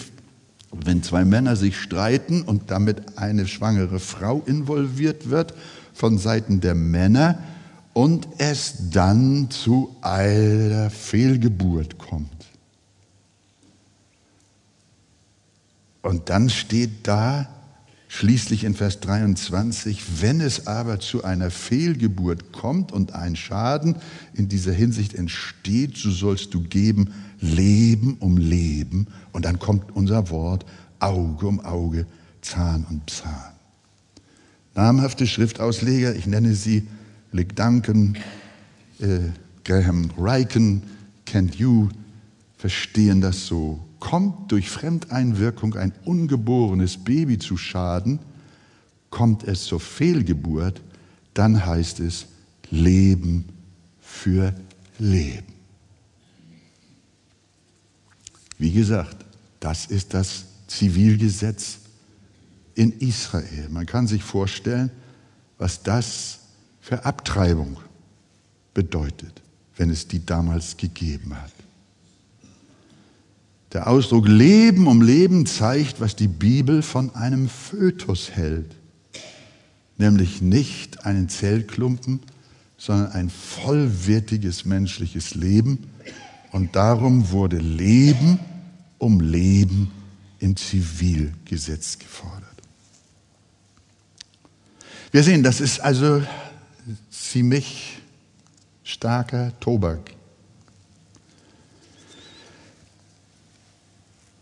[0.83, 5.53] wenn zwei Männer sich streiten und damit eine schwangere Frau involviert wird
[5.93, 7.39] von Seiten der Männer
[7.93, 12.29] und es dann zu einer Fehlgeburt kommt.
[16.01, 17.47] Und dann steht da
[18.07, 23.97] schließlich in Vers 23, wenn es aber zu einer Fehlgeburt kommt und ein Schaden
[24.33, 29.07] in dieser Hinsicht entsteht, so sollst du geben Leben um Leben.
[29.31, 30.65] Und dann kommt unser Wort
[30.99, 32.05] Auge um Auge,
[32.41, 33.53] Zahn um Zahn.
[34.75, 36.87] Namhafte Schriftausleger, ich nenne sie
[37.31, 38.17] Lick Duncan,
[38.99, 39.19] äh,
[39.63, 40.83] Graham Riken,
[41.25, 41.89] Kent You,
[42.57, 48.19] verstehen das so kommt durch Fremdeinwirkung ein ungeborenes Baby zu Schaden,
[49.09, 50.79] kommt es zur Fehlgeburt,
[51.33, 52.27] dann heißt es
[52.69, 53.45] Leben
[53.99, 54.53] für
[54.99, 55.51] Leben.
[58.59, 59.25] Wie gesagt,
[59.59, 61.79] das ist das Zivilgesetz
[62.75, 63.69] in Israel.
[63.69, 64.91] Man kann sich vorstellen,
[65.57, 66.41] was das
[66.79, 67.77] für Abtreibung
[68.71, 69.41] bedeutet,
[69.77, 71.54] wenn es die damals gegeben hat.
[73.75, 78.73] Der Ausdruck Leben um Leben zeigt, was die Bibel von einem Fötus hält,
[79.97, 82.21] nämlich nicht einen Zellklumpen,
[82.77, 85.89] sondern ein vollwertiges menschliches Leben.
[86.53, 88.39] Und darum wurde Leben
[88.97, 89.91] um Leben
[90.39, 92.55] im Zivilgesetz gefordert.
[95.11, 96.23] Wir sehen, das ist also
[97.11, 97.97] ziemlich
[98.85, 100.14] starker Tobak.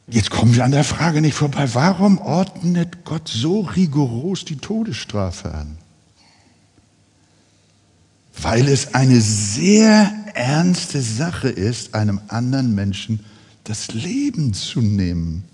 [0.08, 5.54] Jetzt kommen wir an der Frage nicht vorbei, warum ordnet Gott so rigoros die Todesstrafe
[5.54, 5.78] an?
[8.42, 13.22] Weil es eine sehr ernste Sache ist, einem anderen Menschen
[13.64, 15.46] das Leben zu nehmen.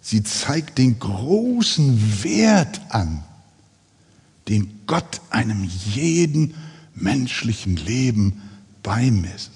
[0.00, 3.24] Sie zeigt den großen Wert an,
[4.48, 6.54] den Gott einem jeden
[6.94, 8.42] menschlichen Leben
[8.82, 9.50] beimisst.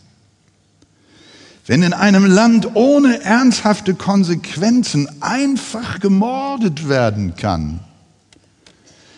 [1.69, 7.81] Wenn in einem Land ohne ernsthafte Konsequenzen einfach gemordet werden kann,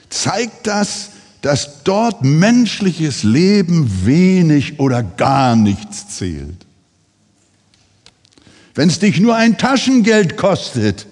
[0.08, 1.10] zeigt das,
[1.42, 6.66] dass dort menschliches Leben wenig oder gar nichts zählt.
[8.74, 11.06] Wenn es dich nur ein Taschengeld kostet,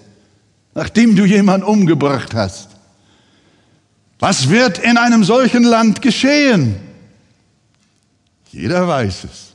[0.75, 2.67] nachdem du jemanden umgebracht hast,
[4.19, 6.75] was wird in einem solchen Land geschehen?
[8.51, 9.48] Jeder weiß es.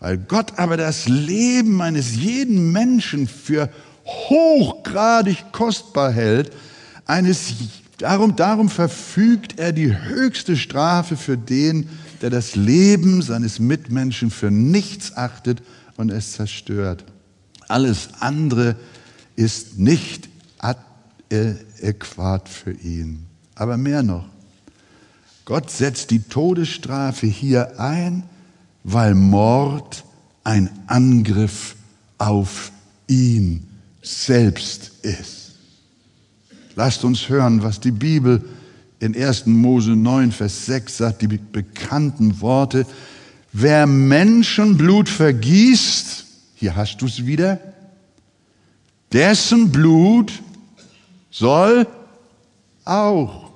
[0.00, 3.68] Weil Gott aber das Leben eines jeden Menschen für
[4.04, 6.52] hochgradig kostbar hält,
[7.04, 7.54] eines,
[7.98, 11.88] darum, darum verfügt er die höchste Strafe für den,
[12.22, 15.62] der das Leben seines Mitmenschen für nichts achtet
[15.96, 17.04] und es zerstört.
[17.66, 18.76] Alles andere
[19.36, 23.26] ist nicht adäquat für ihn.
[23.54, 24.26] Aber mehr noch,
[25.44, 28.22] Gott setzt die Todesstrafe hier ein,
[28.92, 30.02] weil Mord
[30.44, 31.76] ein Angriff
[32.16, 32.72] auf
[33.06, 33.66] ihn
[34.00, 35.52] selbst ist.
[36.74, 38.42] Lasst uns hören, was die Bibel
[38.98, 39.44] in 1.
[39.46, 42.86] Mose 9, Vers 6 sagt, die bekannten Worte.
[43.52, 46.24] Wer Menschenblut vergießt,
[46.54, 47.60] hier hast du es wieder,
[49.12, 50.32] dessen Blut
[51.30, 51.86] soll
[52.86, 53.50] auch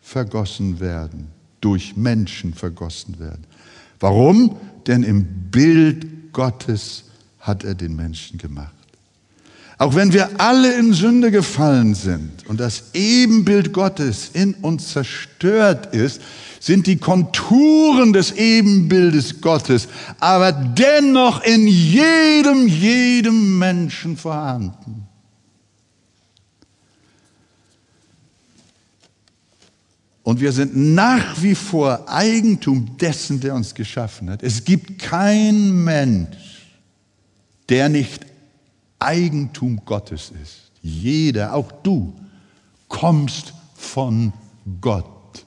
[0.00, 1.28] vergossen werden,
[1.60, 3.44] durch Menschen vergossen werden.
[4.00, 4.56] Warum?
[4.86, 7.04] Denn im Bild Gottes
[7.40, 8.72] hat er den Menschen gemacht.
[9.78, 15.94] Auch wenn wir alle in Sünde gefallen sind und das Ebenbild Gottes in uns zerstört
[15.94, 16.22] ist,
[16.60, 25.06] sind die Konturen des Ebenbildes Gottes aber dennoch in jedem, jedem Menschen vorhanden.
[30.26, 34.42] Und wir sind nach wie vor Eigentum dessen, der uns geschaffen hat.
[34.42, 36.66] Es gibt keinen Mensch,
[37.68, 38.26] der nicht
[38.98, 40.72] Eigentum Gottes ist.
[40.82, 42.12] Jeder, auch du,
[42.88, 44.32] kommst von
[44.80, 45.46] Gott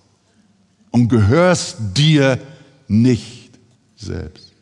[0.92, 2.40] und gehörst dir
[2.88, 3.50] nicht
[3.98, 4.54] selbst.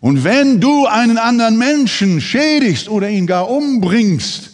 [0.00, 4.50] Und wenn du einen anderen Menschen schädigst oder ihn gar umbringst,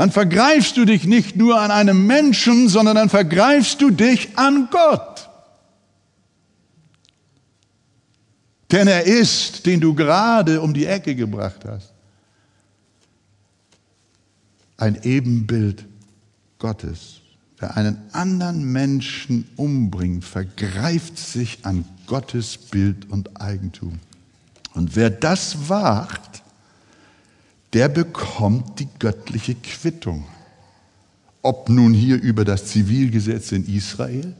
[0.00, 4.68] dann vergreifst du dich nicht nur an einem Menschen, sondern dann vergreifst du dich an
[4.70, 5.28] Gott.
[8.72, 11.92] Denn er ist, den du gerade um die Ecke gebracht hast,
[14.78, 15.84] ein Ebenbild
[16.58, 17.20] Gottes.
[17.58, 24.00] Wer einen anderen Menschen umbringt, vergreift sich an Gottes Bild und Eigentum.
[24.72, 26.29] Und wer das wagt,
[27.72, 30.24] der bekommt die göttliche Quittung.
[31.42, 34.34] Ob nun hier über das Zivilgesetz in Israel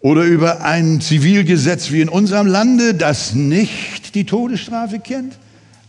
[0.00, 5.34] oder über ein Zivilgesetz wie in unserem Lande, das nicht die Todesstrafe kennt.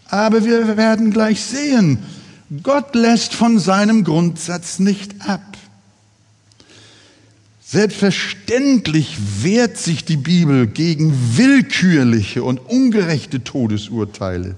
[0.09, 1.99] Aber wir werden gleich sehen,
[2.63, 5.41] Gott lässt von seinem Grundsatz nicht ab.
[7.63, 14.55] Selbstverständlich wehrt sich die Bibel gegen willkürliche und ungerechte Todesurteile.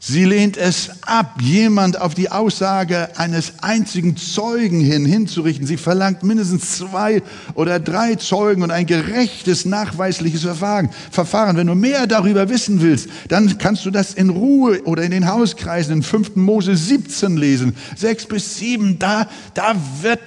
[0.00, 5.66] Sie lehnt es ab, jemand auf die Aussage eines einzigen Zeugen hin hinzurichten.
[5.66, 7.20] Sie verlangt mindestens zwei
[7.54, 10.90] oder drei Zeugen und ein gerechtes, nachweisliches Verfahren.
[11.10, 11.56] Verfahren.
[11.56, 15.26] Wenn du mehr darüber wissen willst, dann kannst du das in Ruhe oder in den
[15.26, 16.36] Hauskreisen in 5.
[16.36, 17.74] Mose 17 lesen.
[17.96, 20.20] Sechs bis sieben, da, da wird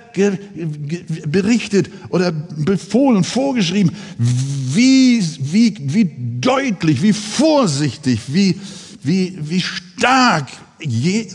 [1.32, 8.60] berichtet oder befohlen, vorgeschrieben, wie, wie, wie deutlich, wie vorsichtig, wie,
[9.04, 10.48] wie, wie stark
[10.80, 11.28] je,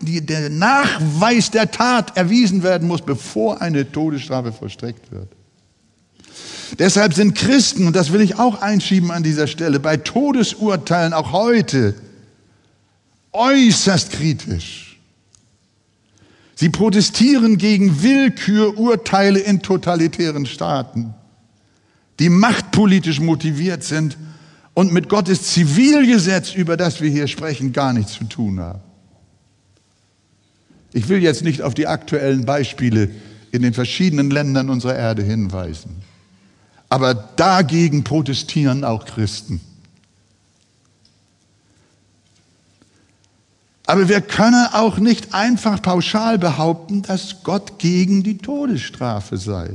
[0.00, 5.28] die, der Nachweis der Tat erwiesen werden muss, bevor eine Todesstrafe vollstreckt wird.
[6.78, 11.32] Deshalb sind Christen, und das will ich auch einschieben an dieser Stelle, bei Todesurteilen auch
[11.32, 11.94] heute
[13.32, 14.98] äußerst kritisch.
[16.54, 21.14] Sie protestieren gegen Willkürurteile in totalitären Staaten,
[22.18, 24.16] die machtpolitisch motiviert sind
[24.74, 28.80] und mit Gottes Zivilgesetz, über das wir hier sprechen, gar nichts zu tun haben.
[30.92, 33.10] Ich will jetzt nicht auf die aktuellen Beispiele
[33.52, 36.02] in den verschiedenen Ländern unserer Erde hinweisen.
[36.88, 39.60] Aber dagegen protestieren auch Christen.
[43.86, 49.70] Aber wir können auch nicht einfach pauschal behaupten, dass Gott gegen die Todesstrafe sei.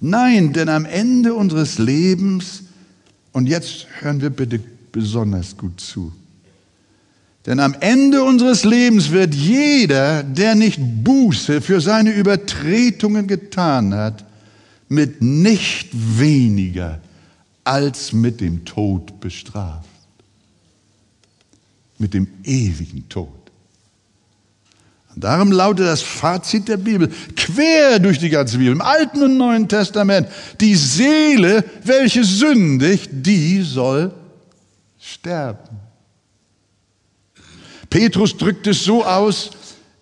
[0.00, 2.64] Nein, denn am Ende unseres Lebens,
[3.34, 4.58] und jetzt hören wir bitte
[4.90, 6.10] besonders gut zu,
[7.46, 14.24] denn am Ende unseres Lebens wird jeder, der nicht Buße für seine Übertretungen getan hat,
[14.88, 17.00] mit nicht weniger
[17.64, 19.88] als mit dem Tod bestraft.
[21.98, 23.43] Mit dem ewigen Tod.
[25.16, 29.68] Darum lautet das Fazit der Bibel, quer durch die ganze Bibel, im Alten und Neuen
[29.68, 30.28] Testament,
[30.60, 34.12] die Seele, welche sündigt, die soll
[34.98, 35.78] sterben.
[37.88, 39.50] Petrus drückt es so aus,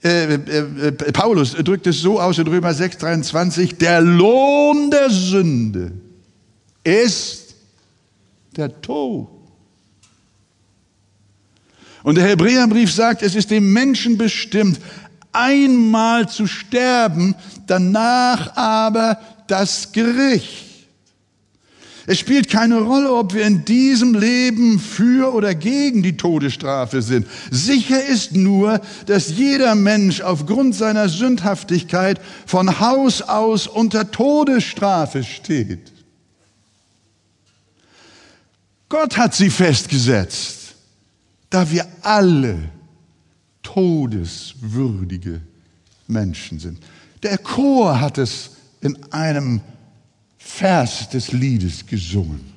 [0.02, 5.10] äh, äh, äh, Paulus drückt es so aus in Römer 6, 23, der Lohn der
[5.10, 5.92] Sünde
[6.82, 7.54] ist
[8.56, 9.28] der Tod.
[12.02, 14.80] Und der Hebräerbrief sagt, es ist dem Menschen bestimmt,
[15.32, 17.34] einmal zu sterben,
[17.66, 20.72] danach aber das Gericht.
[22.06, 27.28] Es spielt keine Rolle, ob wir in diesem Leben für oder gegen die Todesstrafe sind.
[27.50, 35.92] Sicher ist nur, dass jeder Mensch aufgrund seiner Sündhaftigkeit von Haus aus unter Todesstrafe steht.
[38.88, 40.74] Gott hat sie festgesetzt,
[41.50, 42.58] da wir alle
[43.72, 45.40] todeswürdige
[46.06, 46.78] Menschen sind.
[47.22, 49.60] Der Chor hat es in einem
[50.38, 52.52] Vers des Liedes gesungen.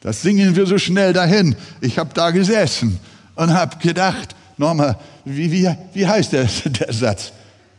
[0.00, 1.54] Das singen wir so schnell dahin.
[1.80, 2.98] Ich habe da gesessen
[3.34, 7.32] und habe gedacht, Norma, wie, wie, wie heißt der, der Satz?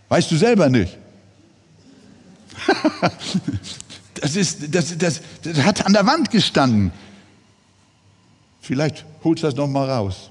[0.10, 0.98] Weißt du selber nicht.
[4.16, 6.92] das, ist, das, das, das hat an der Wand gestanden.
[8.62, 10.30] Vielleicht holst du das noch mal raus.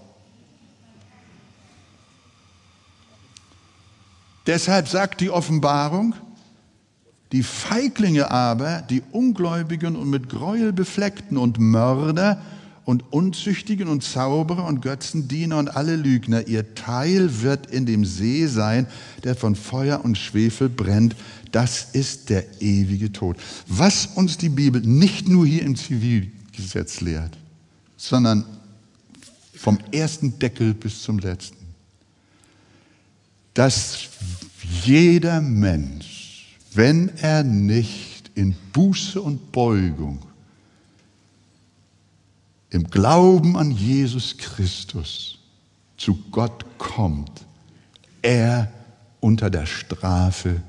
[4.46, 6.14] Deshalb sagt die Offenbarung,
[7.32, 12.42] die Feiglinge aber, die Ungläubigen und mit Gräuel befleckten und Mörder
[12.84, 18.46] und Unzüchtigen und Zauberer und Götzendiener und alle Lügner, ihr Teil wird in dem See
[18.46, 18.86] sein,
[19.24, 21.16] der von Feuer und Schwefel brennt.
[21.52, 23.36] Das ist der ewige Tod.
[23.68, 27.38] Was uns die Bibel nicht nur hier im Zivilgesetz lehrt,
[27.96, 28.44] sondern
[29.54, 31.61] vom ersten Deckel bis zum letzten,
[33.54, 34.08] dass
[34.84, 36.12] jeder Mensch
[36.74, 40.20] wenn er nicht in Buße und Beugung,
[42.70, 45.38] im Glauben an Jesus Christus
[45.98, 47.44] zu Gott kommt,
[48.22, 48.72] er
[49.20, 50.62] unter der Strafe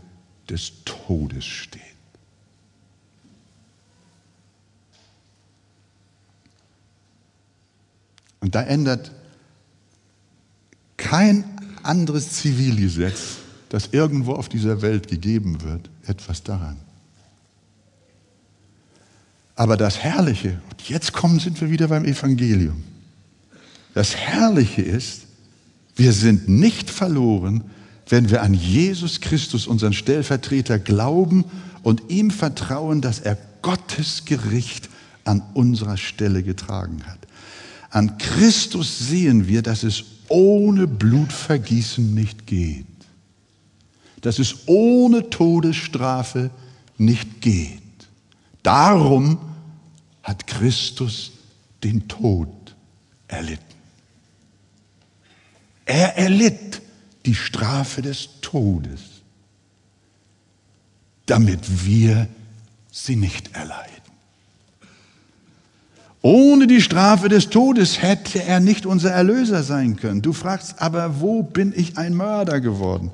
[0.50, 1.82] des Todes steht.
[8.42, 9.12] Und da ändert
[10.98, 11.53] kein
[11.84, 13.38] anderes Zivilgesetz
[13.74, 16.78] das irgendwo auf dieser Welt gegeben wird, etwas daran.
[19.56, 22.84] Aber das Herrliche, und jetzt kommen, sind wir wieder beim Evangelium.
[23.96, 25.22] Das Herrliche ist,
[25.96, 27.64] wir sind nicht verloren,
[28.10, 31.46] wenn wir an Jesus Christus, unseren Stellvertreter, glauben
[31.82, 34.88] und ihm vertrauen, dass er Gottes Gericht
[35.24, 37.18] an unserer Stelle getragen hat.
[37.90, 42.86] An Christus sehen wir, dass es ohne Blutvergießen nicht geht
[44.24, 46.50] dass es ohne Todesstrafe
[46.98, 47.82] nicht geht.
[48.64, 49.38] Darum
[50.24, 51.34] hat Christus
[51.84, 52.74] den Tod
[53.28, 53.64] erlitten.
[55.86, 56.82] Er erlitt
[57.26, 59.02] die Strafe des Todes,
[61.26, 62.30] damit wir
[62.92, 63.93] sie nicht erleiden.
[66.26, 70.22] Ohne die Strafe des Todes hätte er nicht unser Erlöser sein können.
[70.22, 73.12] Du fragst, aber wo bin ich ein Mörder geworden?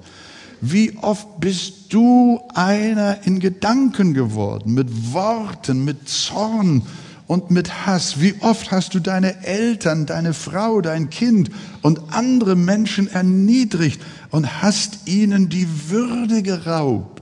[0.61, 6.83] Wie oft bist du einer in Gedanken geworden, mit Worten, mit Zorn
[7.25, 8.21] und mit Hass?
[8.21, 11.49] Wie oft hast du deine Eltern, deine Frau, dein Kind
[11.81, 17.18] und andere Menschen erniedrigt und hast ihnen die Würde geraubt?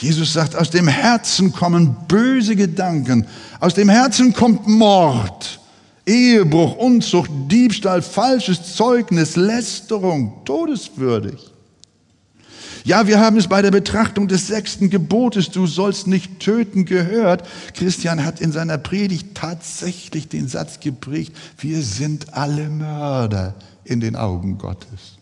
[0.00, 3.26] Jesus sagt, aus dem Herzen kommen böse Gedanken,
[3.58, 5.58] aus dem Herzen kommt Mord,
[6.06, 11.52] Ehebruch, Unzucht, Diebstahl, falsches Zeugnis, Lästerung, todeswürdig.
[12.84, 17.44] Ja, wir haben es bei der Betrachtung des sechsten Gebotes, du sollst nicht töten, gehört.
[17.74, 24.14] Christian hat in seiner Predigt tatsächlich den Satz geprägt, wir sind alle Mörder in den
[24.14, 25.18] Augen Gottes.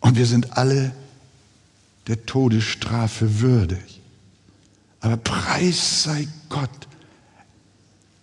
[0.00, 0.92] Und wir sind alle
[2.06, 4.00] der Todesstrafe würdig.
[5.00, 6.70] Aber preis sei Gott,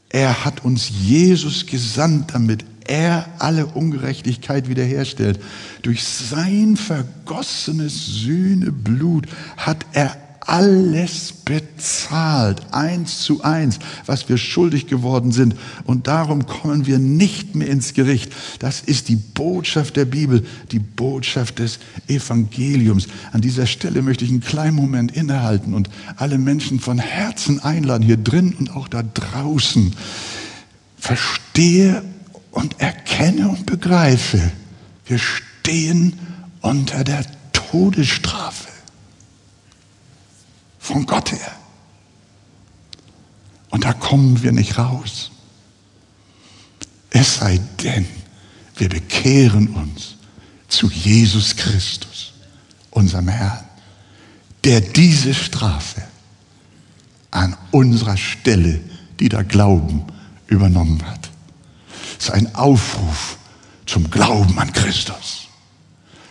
[0.09, 5.39] er hat uns Jesus gesandt, damit er alle Ungerechtigkeit wiederherstellt.
[5.81, 9.27] Durch sein vergossenes Sühneblut
[9.57, 10.15] hat er
[10.45, 15.55] alles bezahlt, eins zu eins, was wir schuldig geworden sind.
[15.85, 18.31] Und darum kommen wir nicht mehr ins Gericht.
[18.59, 23.07] Das ist die Botschaft der Bibel, die Botschaft des Evangeliums.
[23.31, 28.03] An dieser Stelle möchte ich einen kleinen Moment innehalten und alle Menschen von Herzen einladen,
[28.03, 29.95] hier drin und auch da draußen.
[30.97, 32.03] Verstehe
[32.51, 34.51] und erkenne und begreife,
[35.05, 36.13] wir stehen
[36.61, 38.72] unter der Todesstrafe
[40.83, 41.51] von Gott her.
[43.71, 45.31] Und da kommen wir nicht raus.
[47.09, 48.05] Es sei denn,
[48.75, 50.15] wir bekehren uns
[50.67, 52.33] zu Jesus Christus,
[52.91, 53.63] unserem Herrn,
[54.63, 56.03] der diese Strafe
[57.31, 58.79] an unserer Stelle,
[59.19, 60.05] die da glauben,
[60.47, 61.23] übernommen hat
[62.23, 63.37] ist ein Aufruf
[63.85, 65.47] zum Glauben an Christus.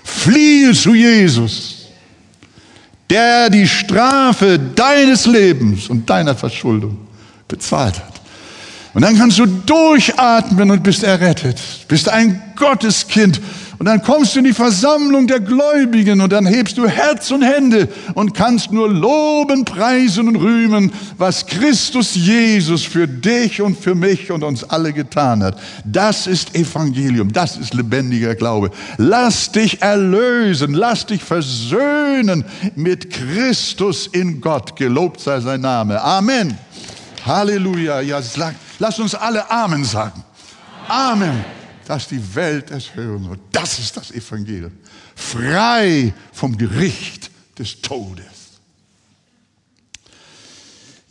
[0.03, 1.71] Fliehe zu Jesus,
[3.12, 6.96] der die Strafe deines Lebens und deiner Verschuldung
[7.46, 8.22] bezahlt hat.
[8.94, 13.38] Und dann kannst du durchatmen und bist errettet, bist ein Gotteskind
[13.83, 17.43] und dann kommst du in die Versammlung der Gläubigen und dann hebst du Herz und
[17.43, 23.97] Hände und kannst nur loben, preisen und rühmen, was Christus Jesus für dich und für
[23.97, 25.59] mich und uns alle getan hat.
[25.85, 28.70] Das ist Evangelium, das ist lebendiger Glaube.
[28.99, 32.45] Lass dich erlösen, lass dich versöhnen
[32.76, 34.76] mit Christus in Gott.
[34.76, 36.01] Gelobt sei sein Name.
[36.01, 36.57] Amen.
[37.26, 38.01] Halleluja.
[38.01, 38.20] Ja,
[38.78, 40.22] lass uns alle Amen sagen.
[40.87, 41.61] Amen
[41.93, 43.38] dass die Welt es hören soll.
[43.51, 44.72] Das ist das Evangelium.
[45.14, 48.24] Frei vom Gericht des Todes.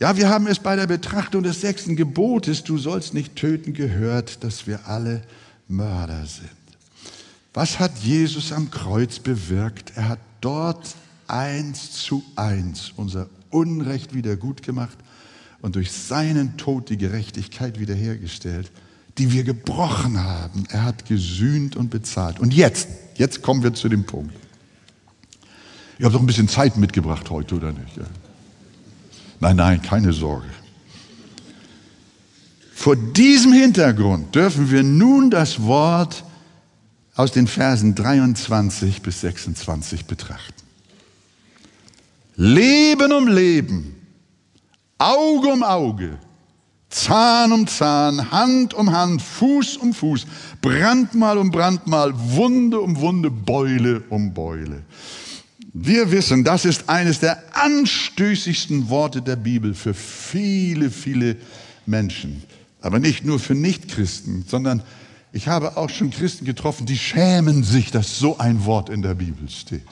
[0.00, 4.42] Ja, wir haben es bei der Betrachtung des sechsten Gebotes, du sollst nicht töten, gehört,
[4.42, 5.22] dass wir alle
[5.68, 6.50] Mörder sind.
[7.54, 9.92] Was hat Jesus am Kreuz bewirkt?
[9.94, 10.96] Er hat dort
[11.28, 14.98] eins zu eins unser Unrecht wieder gut gemacht
[15.60, 18.72] und durch seinen Tod die Gerechtigkeit wiederhergestellt
[19.18, 20.64] die wir gebrochen haben.
[20.70, 22.40] Er hat gesühnt und bezahlt.
[22.40, 24.34] Und jetzt, jetzt kommen wir zu dem Punkt.
[25.98, 28.00] Ihr habt doch ein bisschen Zeit mitgebracht heute, oder nicht?
[29.40, 30.48] Nein, nein, keine Sorge.
[32.72, 36.24] Vor diesem Hintergrund dürfen wir nun das Wort
[37.14, 40.62] aus den Versen 23 bis 26 betrachten.
[42.36, 43.94] Leben um Leben,
[44.98, 46.18] Auge um Auge,
[46.92, 50.26] Zahn um Zahn, Hand um Hand, Fuß um Fuß,
[50.60, 54.82] Brandmal um Brandmal, Wunde um Wunde, Beule um Beule.
[55.72, 61.36] Wir wissen, das ist eines der anstößigsten Worte der Bibel für viele, viele
[61.86, 62.42] Menschen.
[62.82, 64.82] Aber nicht nur für Nichtchristen, sondern
[65.32, 69.14] ich habe auch schon Christen getroffen, die schämen sich, dass so ein Wort in der
[69.14, 69.86] Bibel steht.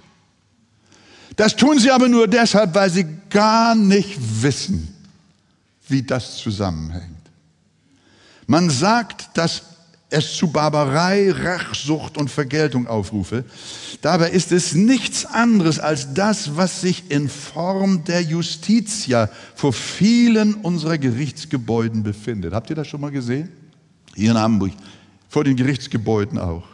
[1.37, 4.95] Das tun sie aber nur deshalb, weil sie gar nicht wissen,
[5.91, 7.17] wie das zusammenhängt.
[8.47, 9.63] Man sagt, dass
[10.11, 13.45] es zu Barbarei, Rachsucht und Vergeltung aufrufe.
[14.03, 20.55] Dabei ist es nichts anderes als das, was sich in Form der Justitia vor vielen
[20.55, 22.53] unserer Gerichtsgebäuden befindet.
[22.53, 23.51] Habt ihr das schon mal gesehen?
[24.17, 24.73] Hier in Hamburg,
[25.29, 26.65] vor den Gerichtsgebäuden auch.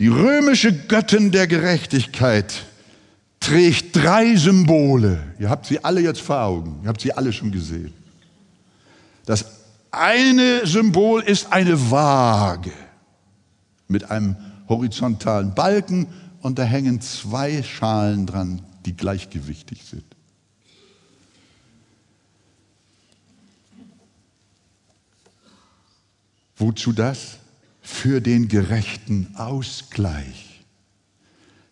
[0.00, 2.64] Die römische Göttin der Gerechtigkeit
[3.48, 5.34] trägt drei Symbole.
[5.38, 6.80] Ihr habt sie alle jetzt vor Augen.
[6.82, 7.94] Ihr habt sie alle schon gesehen.
[9.24, 9.44] Das
[9.90, 12.72] eine Symbol ist eine Waage
[13.88, 14.36] mit einem
[14.68, 16.08] horizontalen Balken
[16.42, 20.04] und da hängen zwei Schalen dran, die gleichgewichtig sind.
[26.56, 27.38] Wozu das?
[27.80, 30.47] Für den gerechten Ausgleich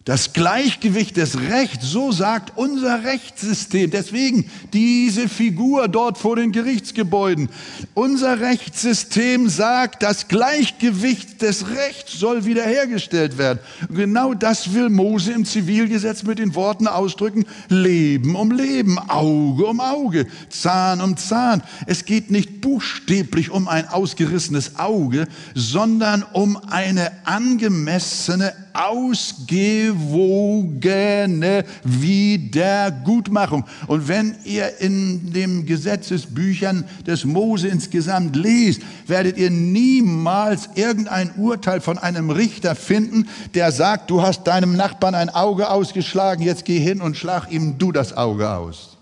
[0.07, 3.91] Das Gleichgewicht des Rechts, so sagt unser Rechtssystem.
[3.91, 7.49] Deswegen diese Figur dort vor den Gerichtsgebäuden.
[7.93, 13.59] Unser Rechtssystem sagt, das Gleichgewicht des Rechts soll wiederhergestellt werden.
[13.89, 19.67] Und genau das will Mose im Zivilgesetz mit den Worten ausdrücken, Leben um Leben, Auge
[19.67, 21.65] um Auge, Zahn um Zahn.
[21.87, 25.27] Es geht nicht buchstäblich um ein ausgerissenes Auge,
[25.57, 33.65] sondern um eine angemessene ausgewogene Wiedergutmachung.
[33.87, 41.81] Und wenn ihr in den Gesetzesbüchern des Mose insgesamt lest, werdet ihr niemals irgendein Urteil
[41.81, 46.79] von einem Richter finden, der sagt, du hast deinem Nachbarn ein Auge ausgeschlagen, jetzt geh
[46.79, 48.97] hin und schlag ihm du das Auge aus.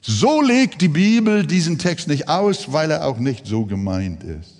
[0.00, 4.57] So legt die Bibel diesen Text nicht aus, weil er auch nicht so gemeint ist.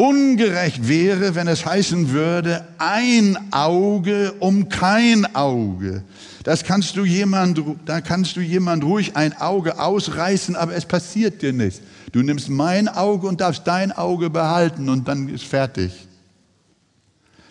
[0.00, 6.04] Ungerecht wäre, wenn es heißen würde, ein Auge um kein Auge.
[6.42, 11.42] Das kannst du jemand, da kannst du jemand ruhig ein Auge ausreißen, aber es passiert
[11.42, 11.82] dir nichts.
[12.12, 15.92] Du nimmst mein Auge und darfst dein Auge behalten und dann ist fertig.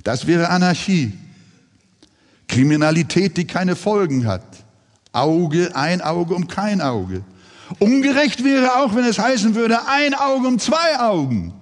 [0.03, 1.13] Das wäre Anarchie.
[2.47, 4.41] Kriminalität, die keine Folgen hat.
[5.11, 7.21] Auge, ein Auge um kein Auge.
[7.77, 11.53] Ungerecht wäre auch, wenn es heißen würde, ein Auge um zwei Augen.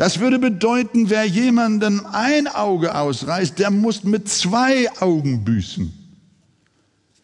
[0.00, 5.92] Das würde bedeuten, wer jemanden ein Auge ausreißt, der muss mit zwei Augen büßen.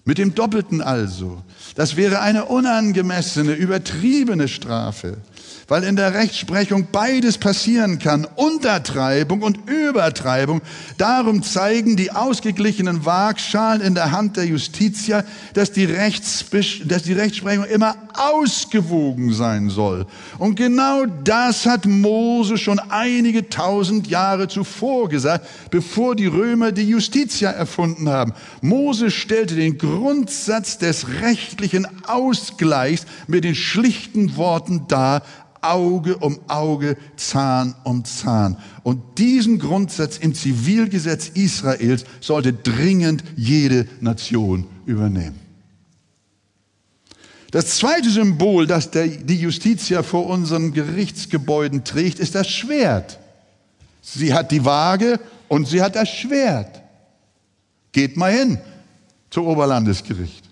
[0.04, 1.42] Mit dem Doppelten also.
[1.74, 5.16] Das wäre eine unangemessene, übertriebene Strafe
[5.68, 10.60] weil in der Rechtsprechung beides passieren kann, Untertreibung und Übertreibung.
[10.98, 15.24] Darum zeigen die ausgeglichenen Waagschalen in der Hand der Justitia,
[15.54, 20.06] dass die, dass die Rechtsprechung immer ausgewogen sein soll.
[20.38, 26.88] Und genau das hat Mose schon einige tausend Jahre zuvor gesagt, bevor die Römer die
[26.88, 28.32] Justitia erfunden haben.
[28.60, 35.22] Mose stellte den Grundsatz des rechtlichen Ausgleichs mit den schlichten Worten dar,
[35.70, 38.56] Auge um Auge, Zahn um Zahn.
[38.82, 45.40] Und diesen Grundsatz im Zivilgesetz Israels sollte dringend jede Nation übernehmen.
[47.50, 53.18] Das zweite Symbol, das der, die Justitia vor unseren Gerichtsgebäuden trägt, ist das Schwert.
[54.02, 56.82] Sie hat die Waage und sie hat das Schwert.
[57.92, 58.58] Geht mal hin
[59.30, 60.45] zum Oberlandesgericht.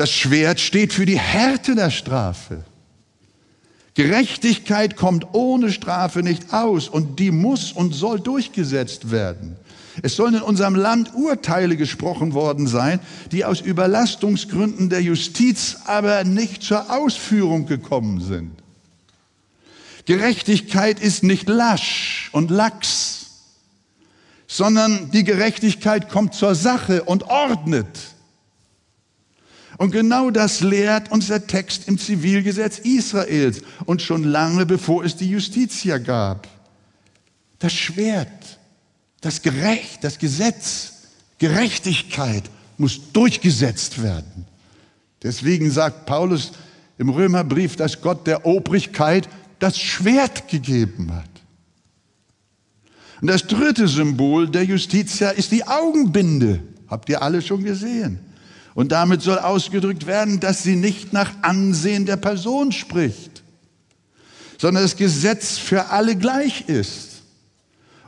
[0.00, 2.64] Das Schwert steht für die Härte der Strafe.
[3.92, 9.56] Gerechtigkeit kommt ohne Strafe nicht aus und die muss und soll durchgesetzt werden.
[10.02, 12.98] Es sollen in unserem Land Urteile gesprochen worden sein,
[13.30, 18.52] die aus Überlastungsgründen der Justiz aber nicht zur Ausführung gekommen sind.
[20.06, 23.26] Gerechtigkeit ist nicht lasch und lax,
[24.48, 28.09] sondern die Gerechtigkeit kommt zur Sache und ordnet.
[29.80, 35.16] Und genau das lehrt uns der Text im Zivilgesetz Israels und schon lange bevor es
[35.16, 36.46] die Justitia gab.
[37.58, 38.58] Das Schwert,
[39.22, 40.92] das Gerecht, das Gesetz,
[41.38, 42.42] Gerechtigkeit
[42.76, 44.44] muss durchgesetzt werden.
[45.22, 46.52] Deswegen sagt Paulus
[46.98, 51.30] im Römerbrief, dass Gott der Obrigkeit das Schwert gegeben hat.
[53.22, 56.62] Und das dritte Symbol der Justitia ist die Augenbinde.
[56.86, 58.18] Habt ihr alle schon gesehen?
[58.74, 63.42] Und damit soll ausgedrückt werden, dass sie nicht nach Ansehen der Person spricht,
[64.58, 67.09] sondern das Gesetz für alle gleich ist.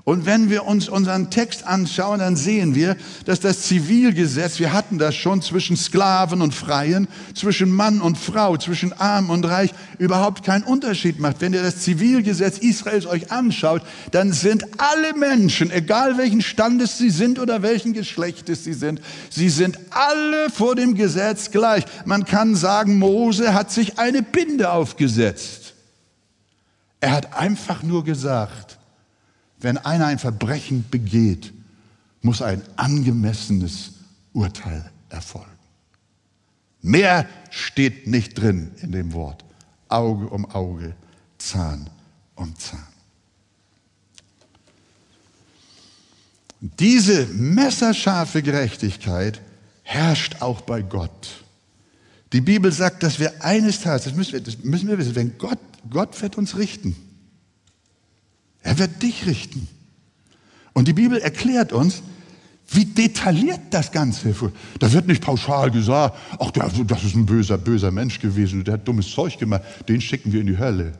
[0.04, 4.98] Und wenn wir uns unseren Text anschauen, dann sehen wir, dass das Zivilgesetz, wir hatten
[4.98, 10.42] das schon zwischen Sklaven und Freien, zwischen Mann und Frau, zwischen Arm und Reich, überhaupt
[10.42, 11.40] keinen Unterschied macht.
[11.40, 17.10] Wenn ihr das Zivilgesetz Israels euch anschaut, dann sind alle Menschen, egal welchen Standes sie
[17.10, 19.00] sind oder welchen Geschlechtes sie sind,
[19.30, 21.84] sie sind alle vor dem Gesetz gleich.
[22.06, 25.74] Man kann sagen, Mose hat sich eine Binde aufgesetzt.
[26.98, 28.78] Er hat einfach nur gesagt,
[29.62, 31.52] wenn einer ein Verbrechen begeht,
[32.20, 33.92] muss ein angemessenes
[34.32, 35.50] Urteil erfolgen.
[36.80, 39.44] Mehr steht nicht drin in dem Wort.
[39.88, 40.94] Auge um Auge,
[41.38, 41.88] Zahn
[42.34, 42.86] um Zahn.
[46.60, 49.40] Diese messerscharfe Gerechtigkeit
[49.82, 51.44] herrscht auch bei Gott.
[52.32, 55.36] Die Bibel sagt, dass wir eines Tages, das müssen wir, das müssen wir wissen, wenn
[55.38, 55.58] Gott,
[55.90, 56.96] Gott wird uns richten.
[58.62, 59.68] Er wird dich richten.
[60.72, 62.02] Und die Bibel erklärt uns,
[62.68, 64.42] wie detailliert das Ganze ist.
[64.78, 68.88] Da wird nicht pauschal gesagt, ach, das ist ein böser, böser Mensch gewesen, der hat
[68.88, 70.92] dummes Zeug gemacht, den schicken wir in die Hölle.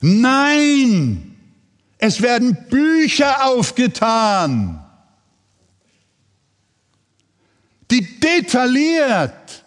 [0.00, 1.34] Nein,
[1.98, 4.82] es werden Bücher aufgetan,
[7.90, 9.64] die detailliert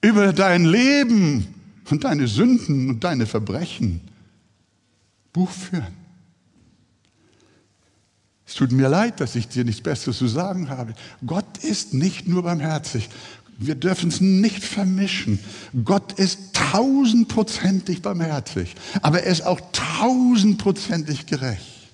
[0.00, 1.54] über dein Leben
[1.90, 4.07] und deine Sünden und deine Verbrechen
[5.38, 5.94] Buch führen.
[8.44, 10.94] Es tut mir leid, dass ich dir nichts Besseres zu sagen habe.
[11.24, 13.08] Gott ist nicht nur barmherzig.
[13.56, 15.38] Wir dürfen es nicht vermischen.
[15.84, 21.88] Gott ist tausendprozentig barmherzig, aber er ist auch tausendprozentig gerecht.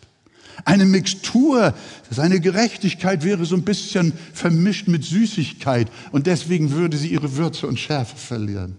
[0.64, 1.74] Eine Mixtur,
[2.11, 7.66] seine Gerechtigkeit wäre so ein bisschen vermischt mit Süßigkeit und deswegen würde sie ihre Würze
[7.66, 8.76] und Schärfe verlieren.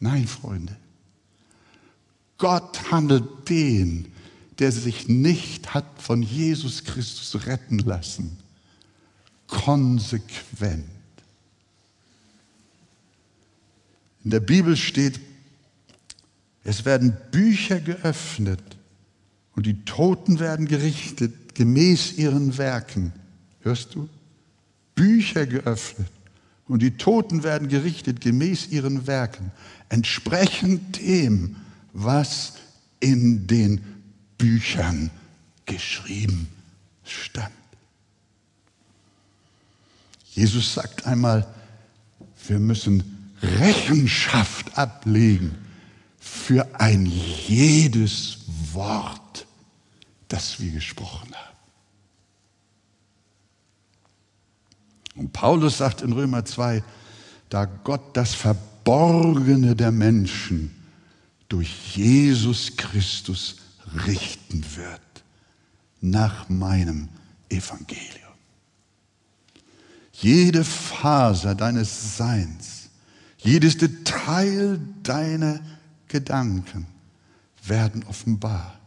[0.00, 0.76] Nein, Freunde.
[2.38, 4.12] Gott handelt den,
[4.58, 8.38] der sich nicht hat von Jesus Christus retten lassen,
[9.48, 10.84] konsequent.
[14.24, 15.20] In der Bibel steht,
[16.64, 18.62] es werden Bücher geöffnet
[19.56, 23.12] und die Toten werden gerichtet gemäß ihren Werken.
[23.62, 24.08] Hörst du?
[24.94, 26.10] Bücher geöffnet
[26.66, 29.50] und die Toten werden gerichtet gemäß ihren Werken,
[29.88, 31.56] entsprechend dem,
[32.04, 32.54] was
[33.00, 34.02] in den
[34.38, 35.10] Büchern
[35.66, 36.48] geschrieben
[37.04, 37.52] stand.
[40.30, 41.46] Jesus sagt einmal,
[42.46, 45.56] wir müssen Rechenschaft ablegen
[46.18, 48.38] für ein jedes
[48.72, 49.46] Wort,
[50.28, 51.56] das wir gesprochen haben.
[55.16, 56.84] Und Paulus sagt in Römer 2,
[57.48, 60.77] da Gott das Verborgene der Menschen
[61.48, 63.56] durch Jesus Christus
[64.06, 65.00] richten wird
[66.00, 67.08] nach meinem
[67.48, 68.28] Evangelium.
[70.12, 72.90] Jede Faser deines Seins,
[73.38, 75.60] jedes Detail deiner
[76.08, 76.86] Gedanken
[77.64, 78.78] werden offenbar.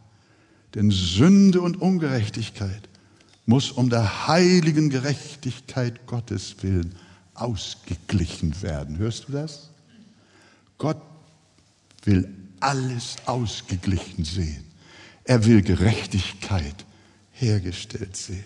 [0.74, 2.88] Denn Sünde und Ungerechtigkeit
[3.46, 6.94] muss um der heiligen Gerechtigkeit Gottes willen
[7.34, 8.98] ausgeglichen werden.
[8.98, 9.70] Hörst du das?
[10.78, 11.00] Gott
[12.04, 14.64] will alles ausgeglichen sehen.
[15.24, 16.84] Er will Gerechtigkeit
[17.32, 18.44] hergestellt sehen.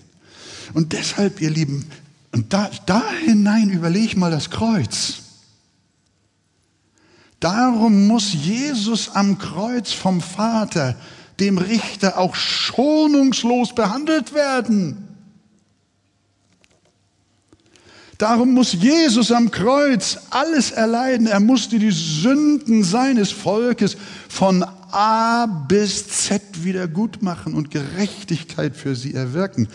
[0.74, 1.86] Und deshalb, ihr Lieben,
[2.32, 5.22] und da, da hinein überleg mal das Kreuz.
[7.40, 10.96] Darum muss Jesus am Kreuz vom Vater,
[11.38, 15.05] dem Richter, auch schonungslos behandelt werden.
[18.18, 21.26] Darum muss Jesus am Kreuz alles erleiden.
[21.26, 23.96] Er musste die Sünden seines Volkes
[24.28, 29.68] von A bis Z wieder gut machen und Gerechtigkeit für sie erwirken.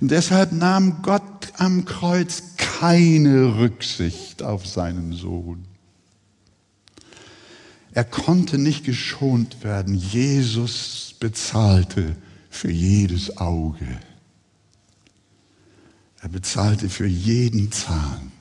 [0.00, 1.22] Und deshalb nahm Gott
[1.56, 5.64] am Kreuz keine Rücksicht auf seinen Sohn.
[7.92, 9.94] Er konnte nicht geschont werden.
[9.94, 12.14] Jesus bezahlte
[12.50, 13.86] für jedes Auge.
[16.26, 18.32] Er bezahlte für jeden Zahn,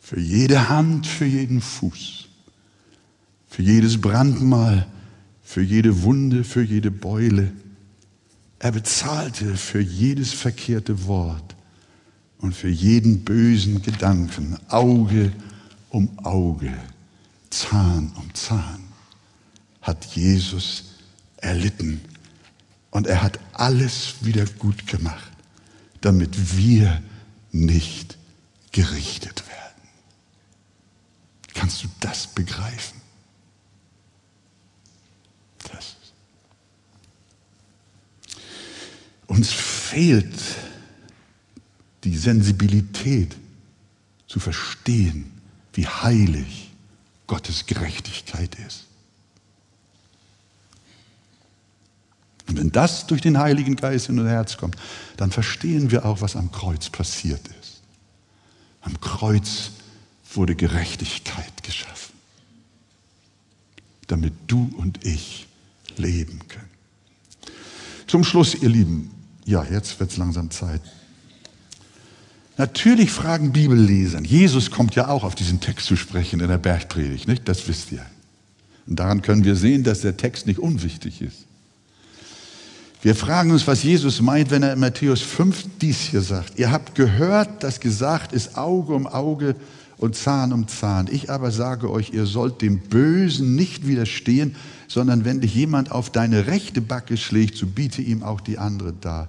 [0.00, 2.26] für jede Hand, für jeden Fuß,
[3.48, 4.88] für jedes Brandmal,
[5.44, 7.52] für jede Wunde, für jede Beule.
[8.58, 11.54] Er bezahlte für jedes verkehrte Wort
[12.38, 15.30] und für jeden bösen Gedanken, Auge
[15.90, 16.76] um Auge,
[17.48, 18.82] Zahn um Zahn,
[19.80, 20.96] hat Jesus
[21.36, 22.00] erlitten.
[22.90, 25.31] Und er hat alles wieder gut gemacht
[26.02, 27.02] damit wir
[27.52, 28.18] nicht
[28.72, 29.88] gerichtet werden.
[31.54, 33.00] Kannst du das begreifen?
[35.70, 35.96] Das.
[39.26, 40.34] Uns fehlt
[42.04, 43.36] die Sensibilität
[44.26, 45.30] zu verstehen,
[45.72, 46.70] wie heilig
[47.26, 48.86] Gottes Gerechtigkeit ist.
[52.48, 54.76] Und wenn das durch den Heiligen Geist in unser Herz kommt,
[55.16, 57.82] dann verstehen wir auch, was am Kreuz passiert ist.
[58.80, 59.70] Am Kreuz
[60.34, 62.14] wurde Gerechtigkeit geschaffen,
[64.08, 65.46] damit du und ich
[65.96, 66.70] leben können.
[68.06, 69.10] Zum Schluss, ihr Lieben,
[69.44, 70.80] ja, jetzt wird es langsam Zeit.
[72.58, 77.26] Natürlich fragen Bibelleser, Jesus kommt ja auch auf diesen Text zu sprechen in der Bergpredigt,
[77.26, 77.48] nicht?
[77.48, 78.04] Das wisst ihr.
[78.86, 81.46] Und daran können wir sehen, dass der Text nicht unwichtig ist.
[83.02, 86.56] Wir fragen uns, was Jesus meint, wenn er in Matthäus 5 dies hier sagt.
[86.60, 89.56] Ihr habt gehört, dass gesagt ist Auge um Auge
[89.96, 91.08] und Zahn um Zahn.
[91.10, 94.54] Ich aber sage euch, ihr sollt dem Bösen nicht widerstehen,
[94.86, 98.92] sondern wenn dich jemand auf deine rechte Backe schlägt, so biete ihm auch die andere
[98.92, 99.28] dar.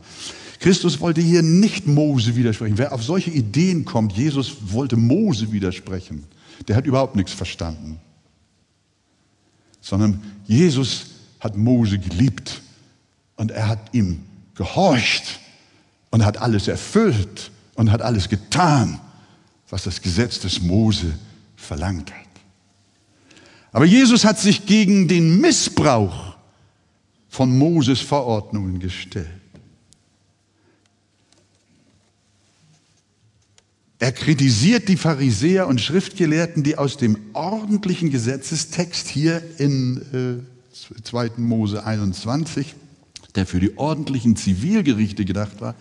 [0.60, 2.78] Christus wollte hier nicht Mose widersprechen.
[2.78, 6.26] Wer auf solche Ideen kommt, Jesus wollte Mose widersprechen,
[6.68, 8.00] der hat überhaupt nichts verstanden.
[9.82, 11.08] sondern Jesus
[11.40, 12.62] hat Mose geliebt
[13.36, 14.24] und er hat ihm
[14.56, 15.40] gehorcht
[16.12, 19.00] und hat alles erfüllt und hat alles getan,
[19.70, 21.18] was das Gesetz des Mose
[21.56, 22.20] verlangt hat.
[23.72, 26.36] Aber Jesus hat sich gegen den Missbrauch
[27.30, 29.28] von Moses Verordnungen gestellt.
[33.98, 41.32] Er kritisiert die Pharisäer und Schriftgelehrten, die aus dem ordentlichen Gesetzestext hier in äh, 2.
[41.38, 42.76] Mose 21,
[43.36, 45.76] der für die ordentlichen Zivilgerichte gedacht war,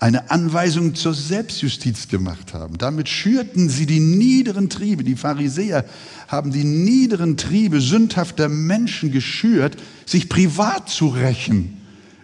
[0.00, 2.78] eine Anweisung zur Selbstjustiz gemacht haben.
[2.78, 5.02] Damit schürten sie die niederen Triebe.
[5.02, 5.84] Die Pharisäer
[6.28, 9.76] haben die niederen Triebe sündhafter Menschen geschürt,
[10.06, 11.78] sich privat zu rächen,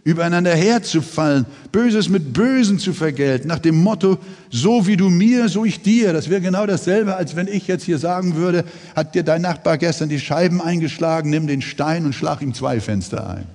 [0.05, 4.19] übereinander herzufallen, Böses mit Bösen zu vergelten, nach dem Motto,
[4.51, 6.13] so wie du mir, so ich dir.
[6.13, 8.65] Das wäre genau dasselbe, als wenn ich jetzt hier sagen würde,
[8.95, 12.81] hat dir dein Nachbar gestern die Scheiben eingeschlagen, nimm den Stein und schlag ihm zwei
[12.81, 13.47] Fenster ein.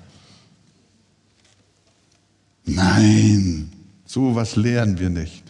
[2.75, 3.71] Nein,
[4.05, 5.43] so was lehren wir nicht.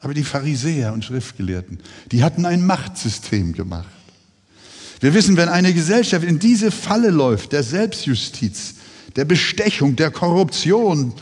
[0.00, 1.78] Aber die Pharisäer und Schriftgelehrten,
[2.10, 3.88] die hatten ein Machtsystem gemacht.
[5.00, 8.74] Wir wissen, wenn eine Gesellschaft in diese Falle läuft, der Selbstjustiz,
[9.16, 11.14] der Bestechung, der Korruption,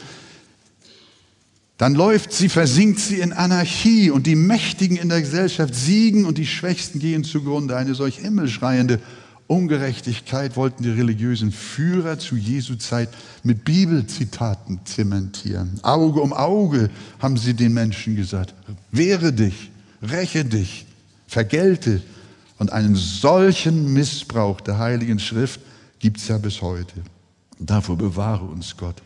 [1.76, 6.38] dann läuft sie, versinkt sie in Anarchie und die Mächtigen in der Gesellschaft siegen und
[6.38, 7.76] die Schwächsten gehen zugrunde.
[7.76, 9.00] Eine solch himmelschreiende
[9.48, 13.08] Ungerechtigkeit wollten die religiösen Führer zu Jesu Zeit
[13.42, 15.80] mit Bibelzitaten zementieren.
[15.82, 18.54] Auge um Auge haben sie den Menschen gesagt.
[18.92, 19.70] Wehre dich,
[20.02, 20.86] räche dich,
[21.26, 22.02] vergelte.
[22.58, 25.60] Und einen solchen Missbrauch der Heiligen Schrift
[25.98, 26.94] gibt es ja bis heute.
[27.58, 28.96] Davor bewahre uns Gott.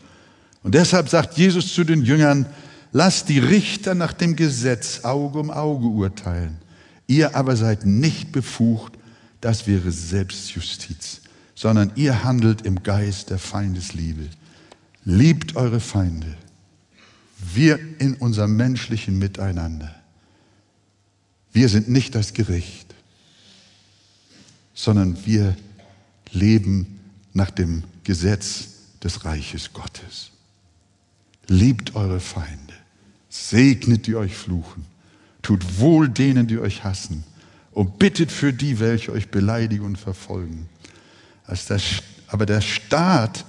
[0.61, 2.47] Und deshalb sagt Jesus zu den Jüngern,
[2.91, 6.57] lasst die Richter nach dem Gesetz Auge um Auge urteilen.
[7.07, 8.97] Ihr aber seid nicht befugt,
[9.43, 11.19] das wäre Selbstjustiz,
[11.53, 14.29] sondern ihr handelt im Geist der Feindesliebe.
[15.03, 16.37] Liebt eure Feinde.
[17.53, 19.93] Wir in unserem menschlichen Miteinander.
[21.51, 22.95] Wir sind nicht das Gericht,
[24.73, 25.57] sondern wir
[26.31, 27.01] leben
[27.33, 28.69] nach dem Gesetz
[29.03, 30.31] des Reiches Gottes.
[31.49, 32.73] Liebt eure Feinde,
[33.27, 34.85] segnet die euch fluchen,
[35.41, 37.25] tut wohl denen, die euch hassen
[37.73, 40.69] und bittet für die, welche euch beleidigen und verfolgen.
[42.27, 43.45] aber der Staat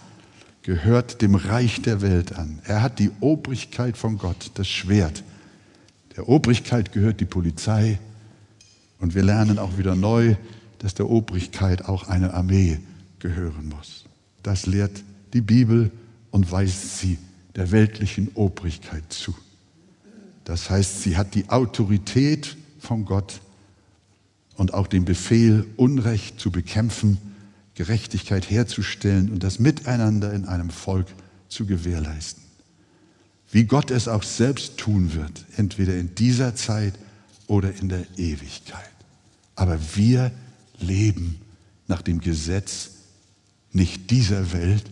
[0.62, 2.61] gehört dem Reich der Welt an.
[2.64, 5.22] Er hat die Obrigkeit von Gott, das Schwert.
[6.16, 7.99] Der Obrigkeit gehört die Polizei.
[8.99, 10.37] Und wir lernen auch wieder neu,
[10.79, 12.79] dass der Obrigkeit auch eine Armee
[13.18, 14.05] gehören muss.
[14.43, 15.03] Das lehrt
[15.35, 15.91] die Bibel
[16.31, 17.18] und weist sie
[17.57, 19.35] der weltlichen Obrigkeit zu.
[20.45, 23.41] Das heißt, sie hat die Autorität von Gott
[24.57, 27.19] und auch den Befehl, Unrecht zu bekämpfen,
[27.75, 31.09] Gerechtigkeit herzustellen und das Miteinander in einem Volk
[31.49, 32.43] zu gewährleisten.
[33.51, 36.95] Wie Gott es auch selbst tun wird, entweder in dieser Zeit
[37.47, 38.91] oder in der Ewigkeit.
[39.55, 40.33] Aber wir
[40.81, 41.41] leben
[41.87, 42.91] nach dem Gesetz
[43.73, 44.85] nicht dieser Welt,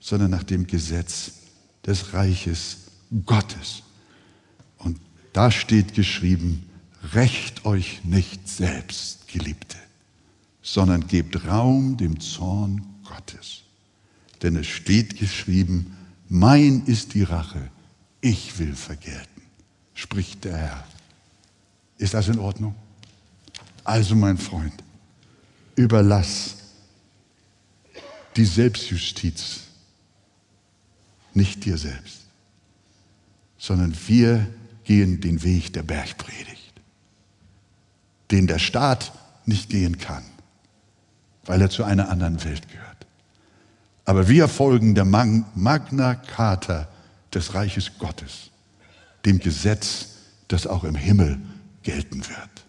[0.00, 1.32] sondern nach dem Gesetz
[1.86, 2.78] des Reiches
[3.26, 3.82] Gottes.
[4.78, 4.98] Und
[5.32, 6.67] da steht geschrieben,
[7.02, 9.76] Rächt euch nicht selbst, Geliebte,
[10.62, 13.62] sondern gebt Raum dem Zorn Gottes.
[14.42, 15.96] Denn es steht geschrieben,
[16.28, 17.70] mein ist die Rache,
[18.20, 19.42] ich will vergelten,
[19.94, 20.84] spricht der Herr.
[21.98, 22.74] Ist das in Ordnung?
[23.84, 24.74] Also mein Freund,
[25.76, 26.56] überlass
[28.36, 29.60] die Selbstjustiz
[31.32, 32.22] nicht dir selbst,
[33.56, 34.46] sondern wir
[34.84, 36.57] gehen den Weg der Bergpredigt
[38.30, 39.12] den der Staat
[39.46, 40.24] nicht gehen kann,
[41.44, 43.06] weil er zu einer anderen Welt gehört.
[44.04, 46.88] Aber wir folgen der Magna Carta
[47.32, 48.50] des Reiches Gottes,
[49.24, 50.08] dem Gesetz,
[50.48, 51.38] das auch im Himmel
[51.82, 52.64] gelten wird.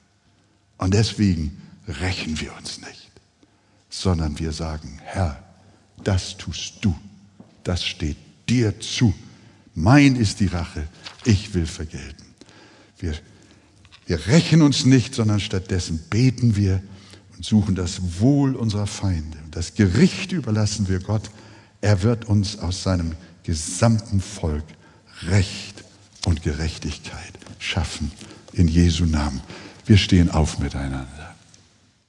[0.77, 3.11] Und deswegen rächen wir uns nicht,
[3.89, 5.41] sondern wir sagen, Herr,
[6.03, 6.95] das tust du,
[7.63, 9.13] das steht dir zu.
[9.75, 10.87] Mein ist die Rache,
[11.25, 12.25] ich will vergelten.
[12.97, 13.13] Wir
[14.09, 16.81] wir rächen uns nicht, sondern stattdessen beten wir
[17.37, 19.37] und suchen das Wohl unserer Feinde.
[19.51, 21.29] Das Gericht überlassen wir Gott.
[21.79, 23.11] Er wird uns aus seinem
[23.43, 24.63] gesamten Volk
[25.27, 25.83] Recht
[26.25, 28.11] und Gerechtigkeit schaffen.
[28.51, 29.41] In Jesu Namen.
[29.85, 31.18] Wir stehen auf miteinander.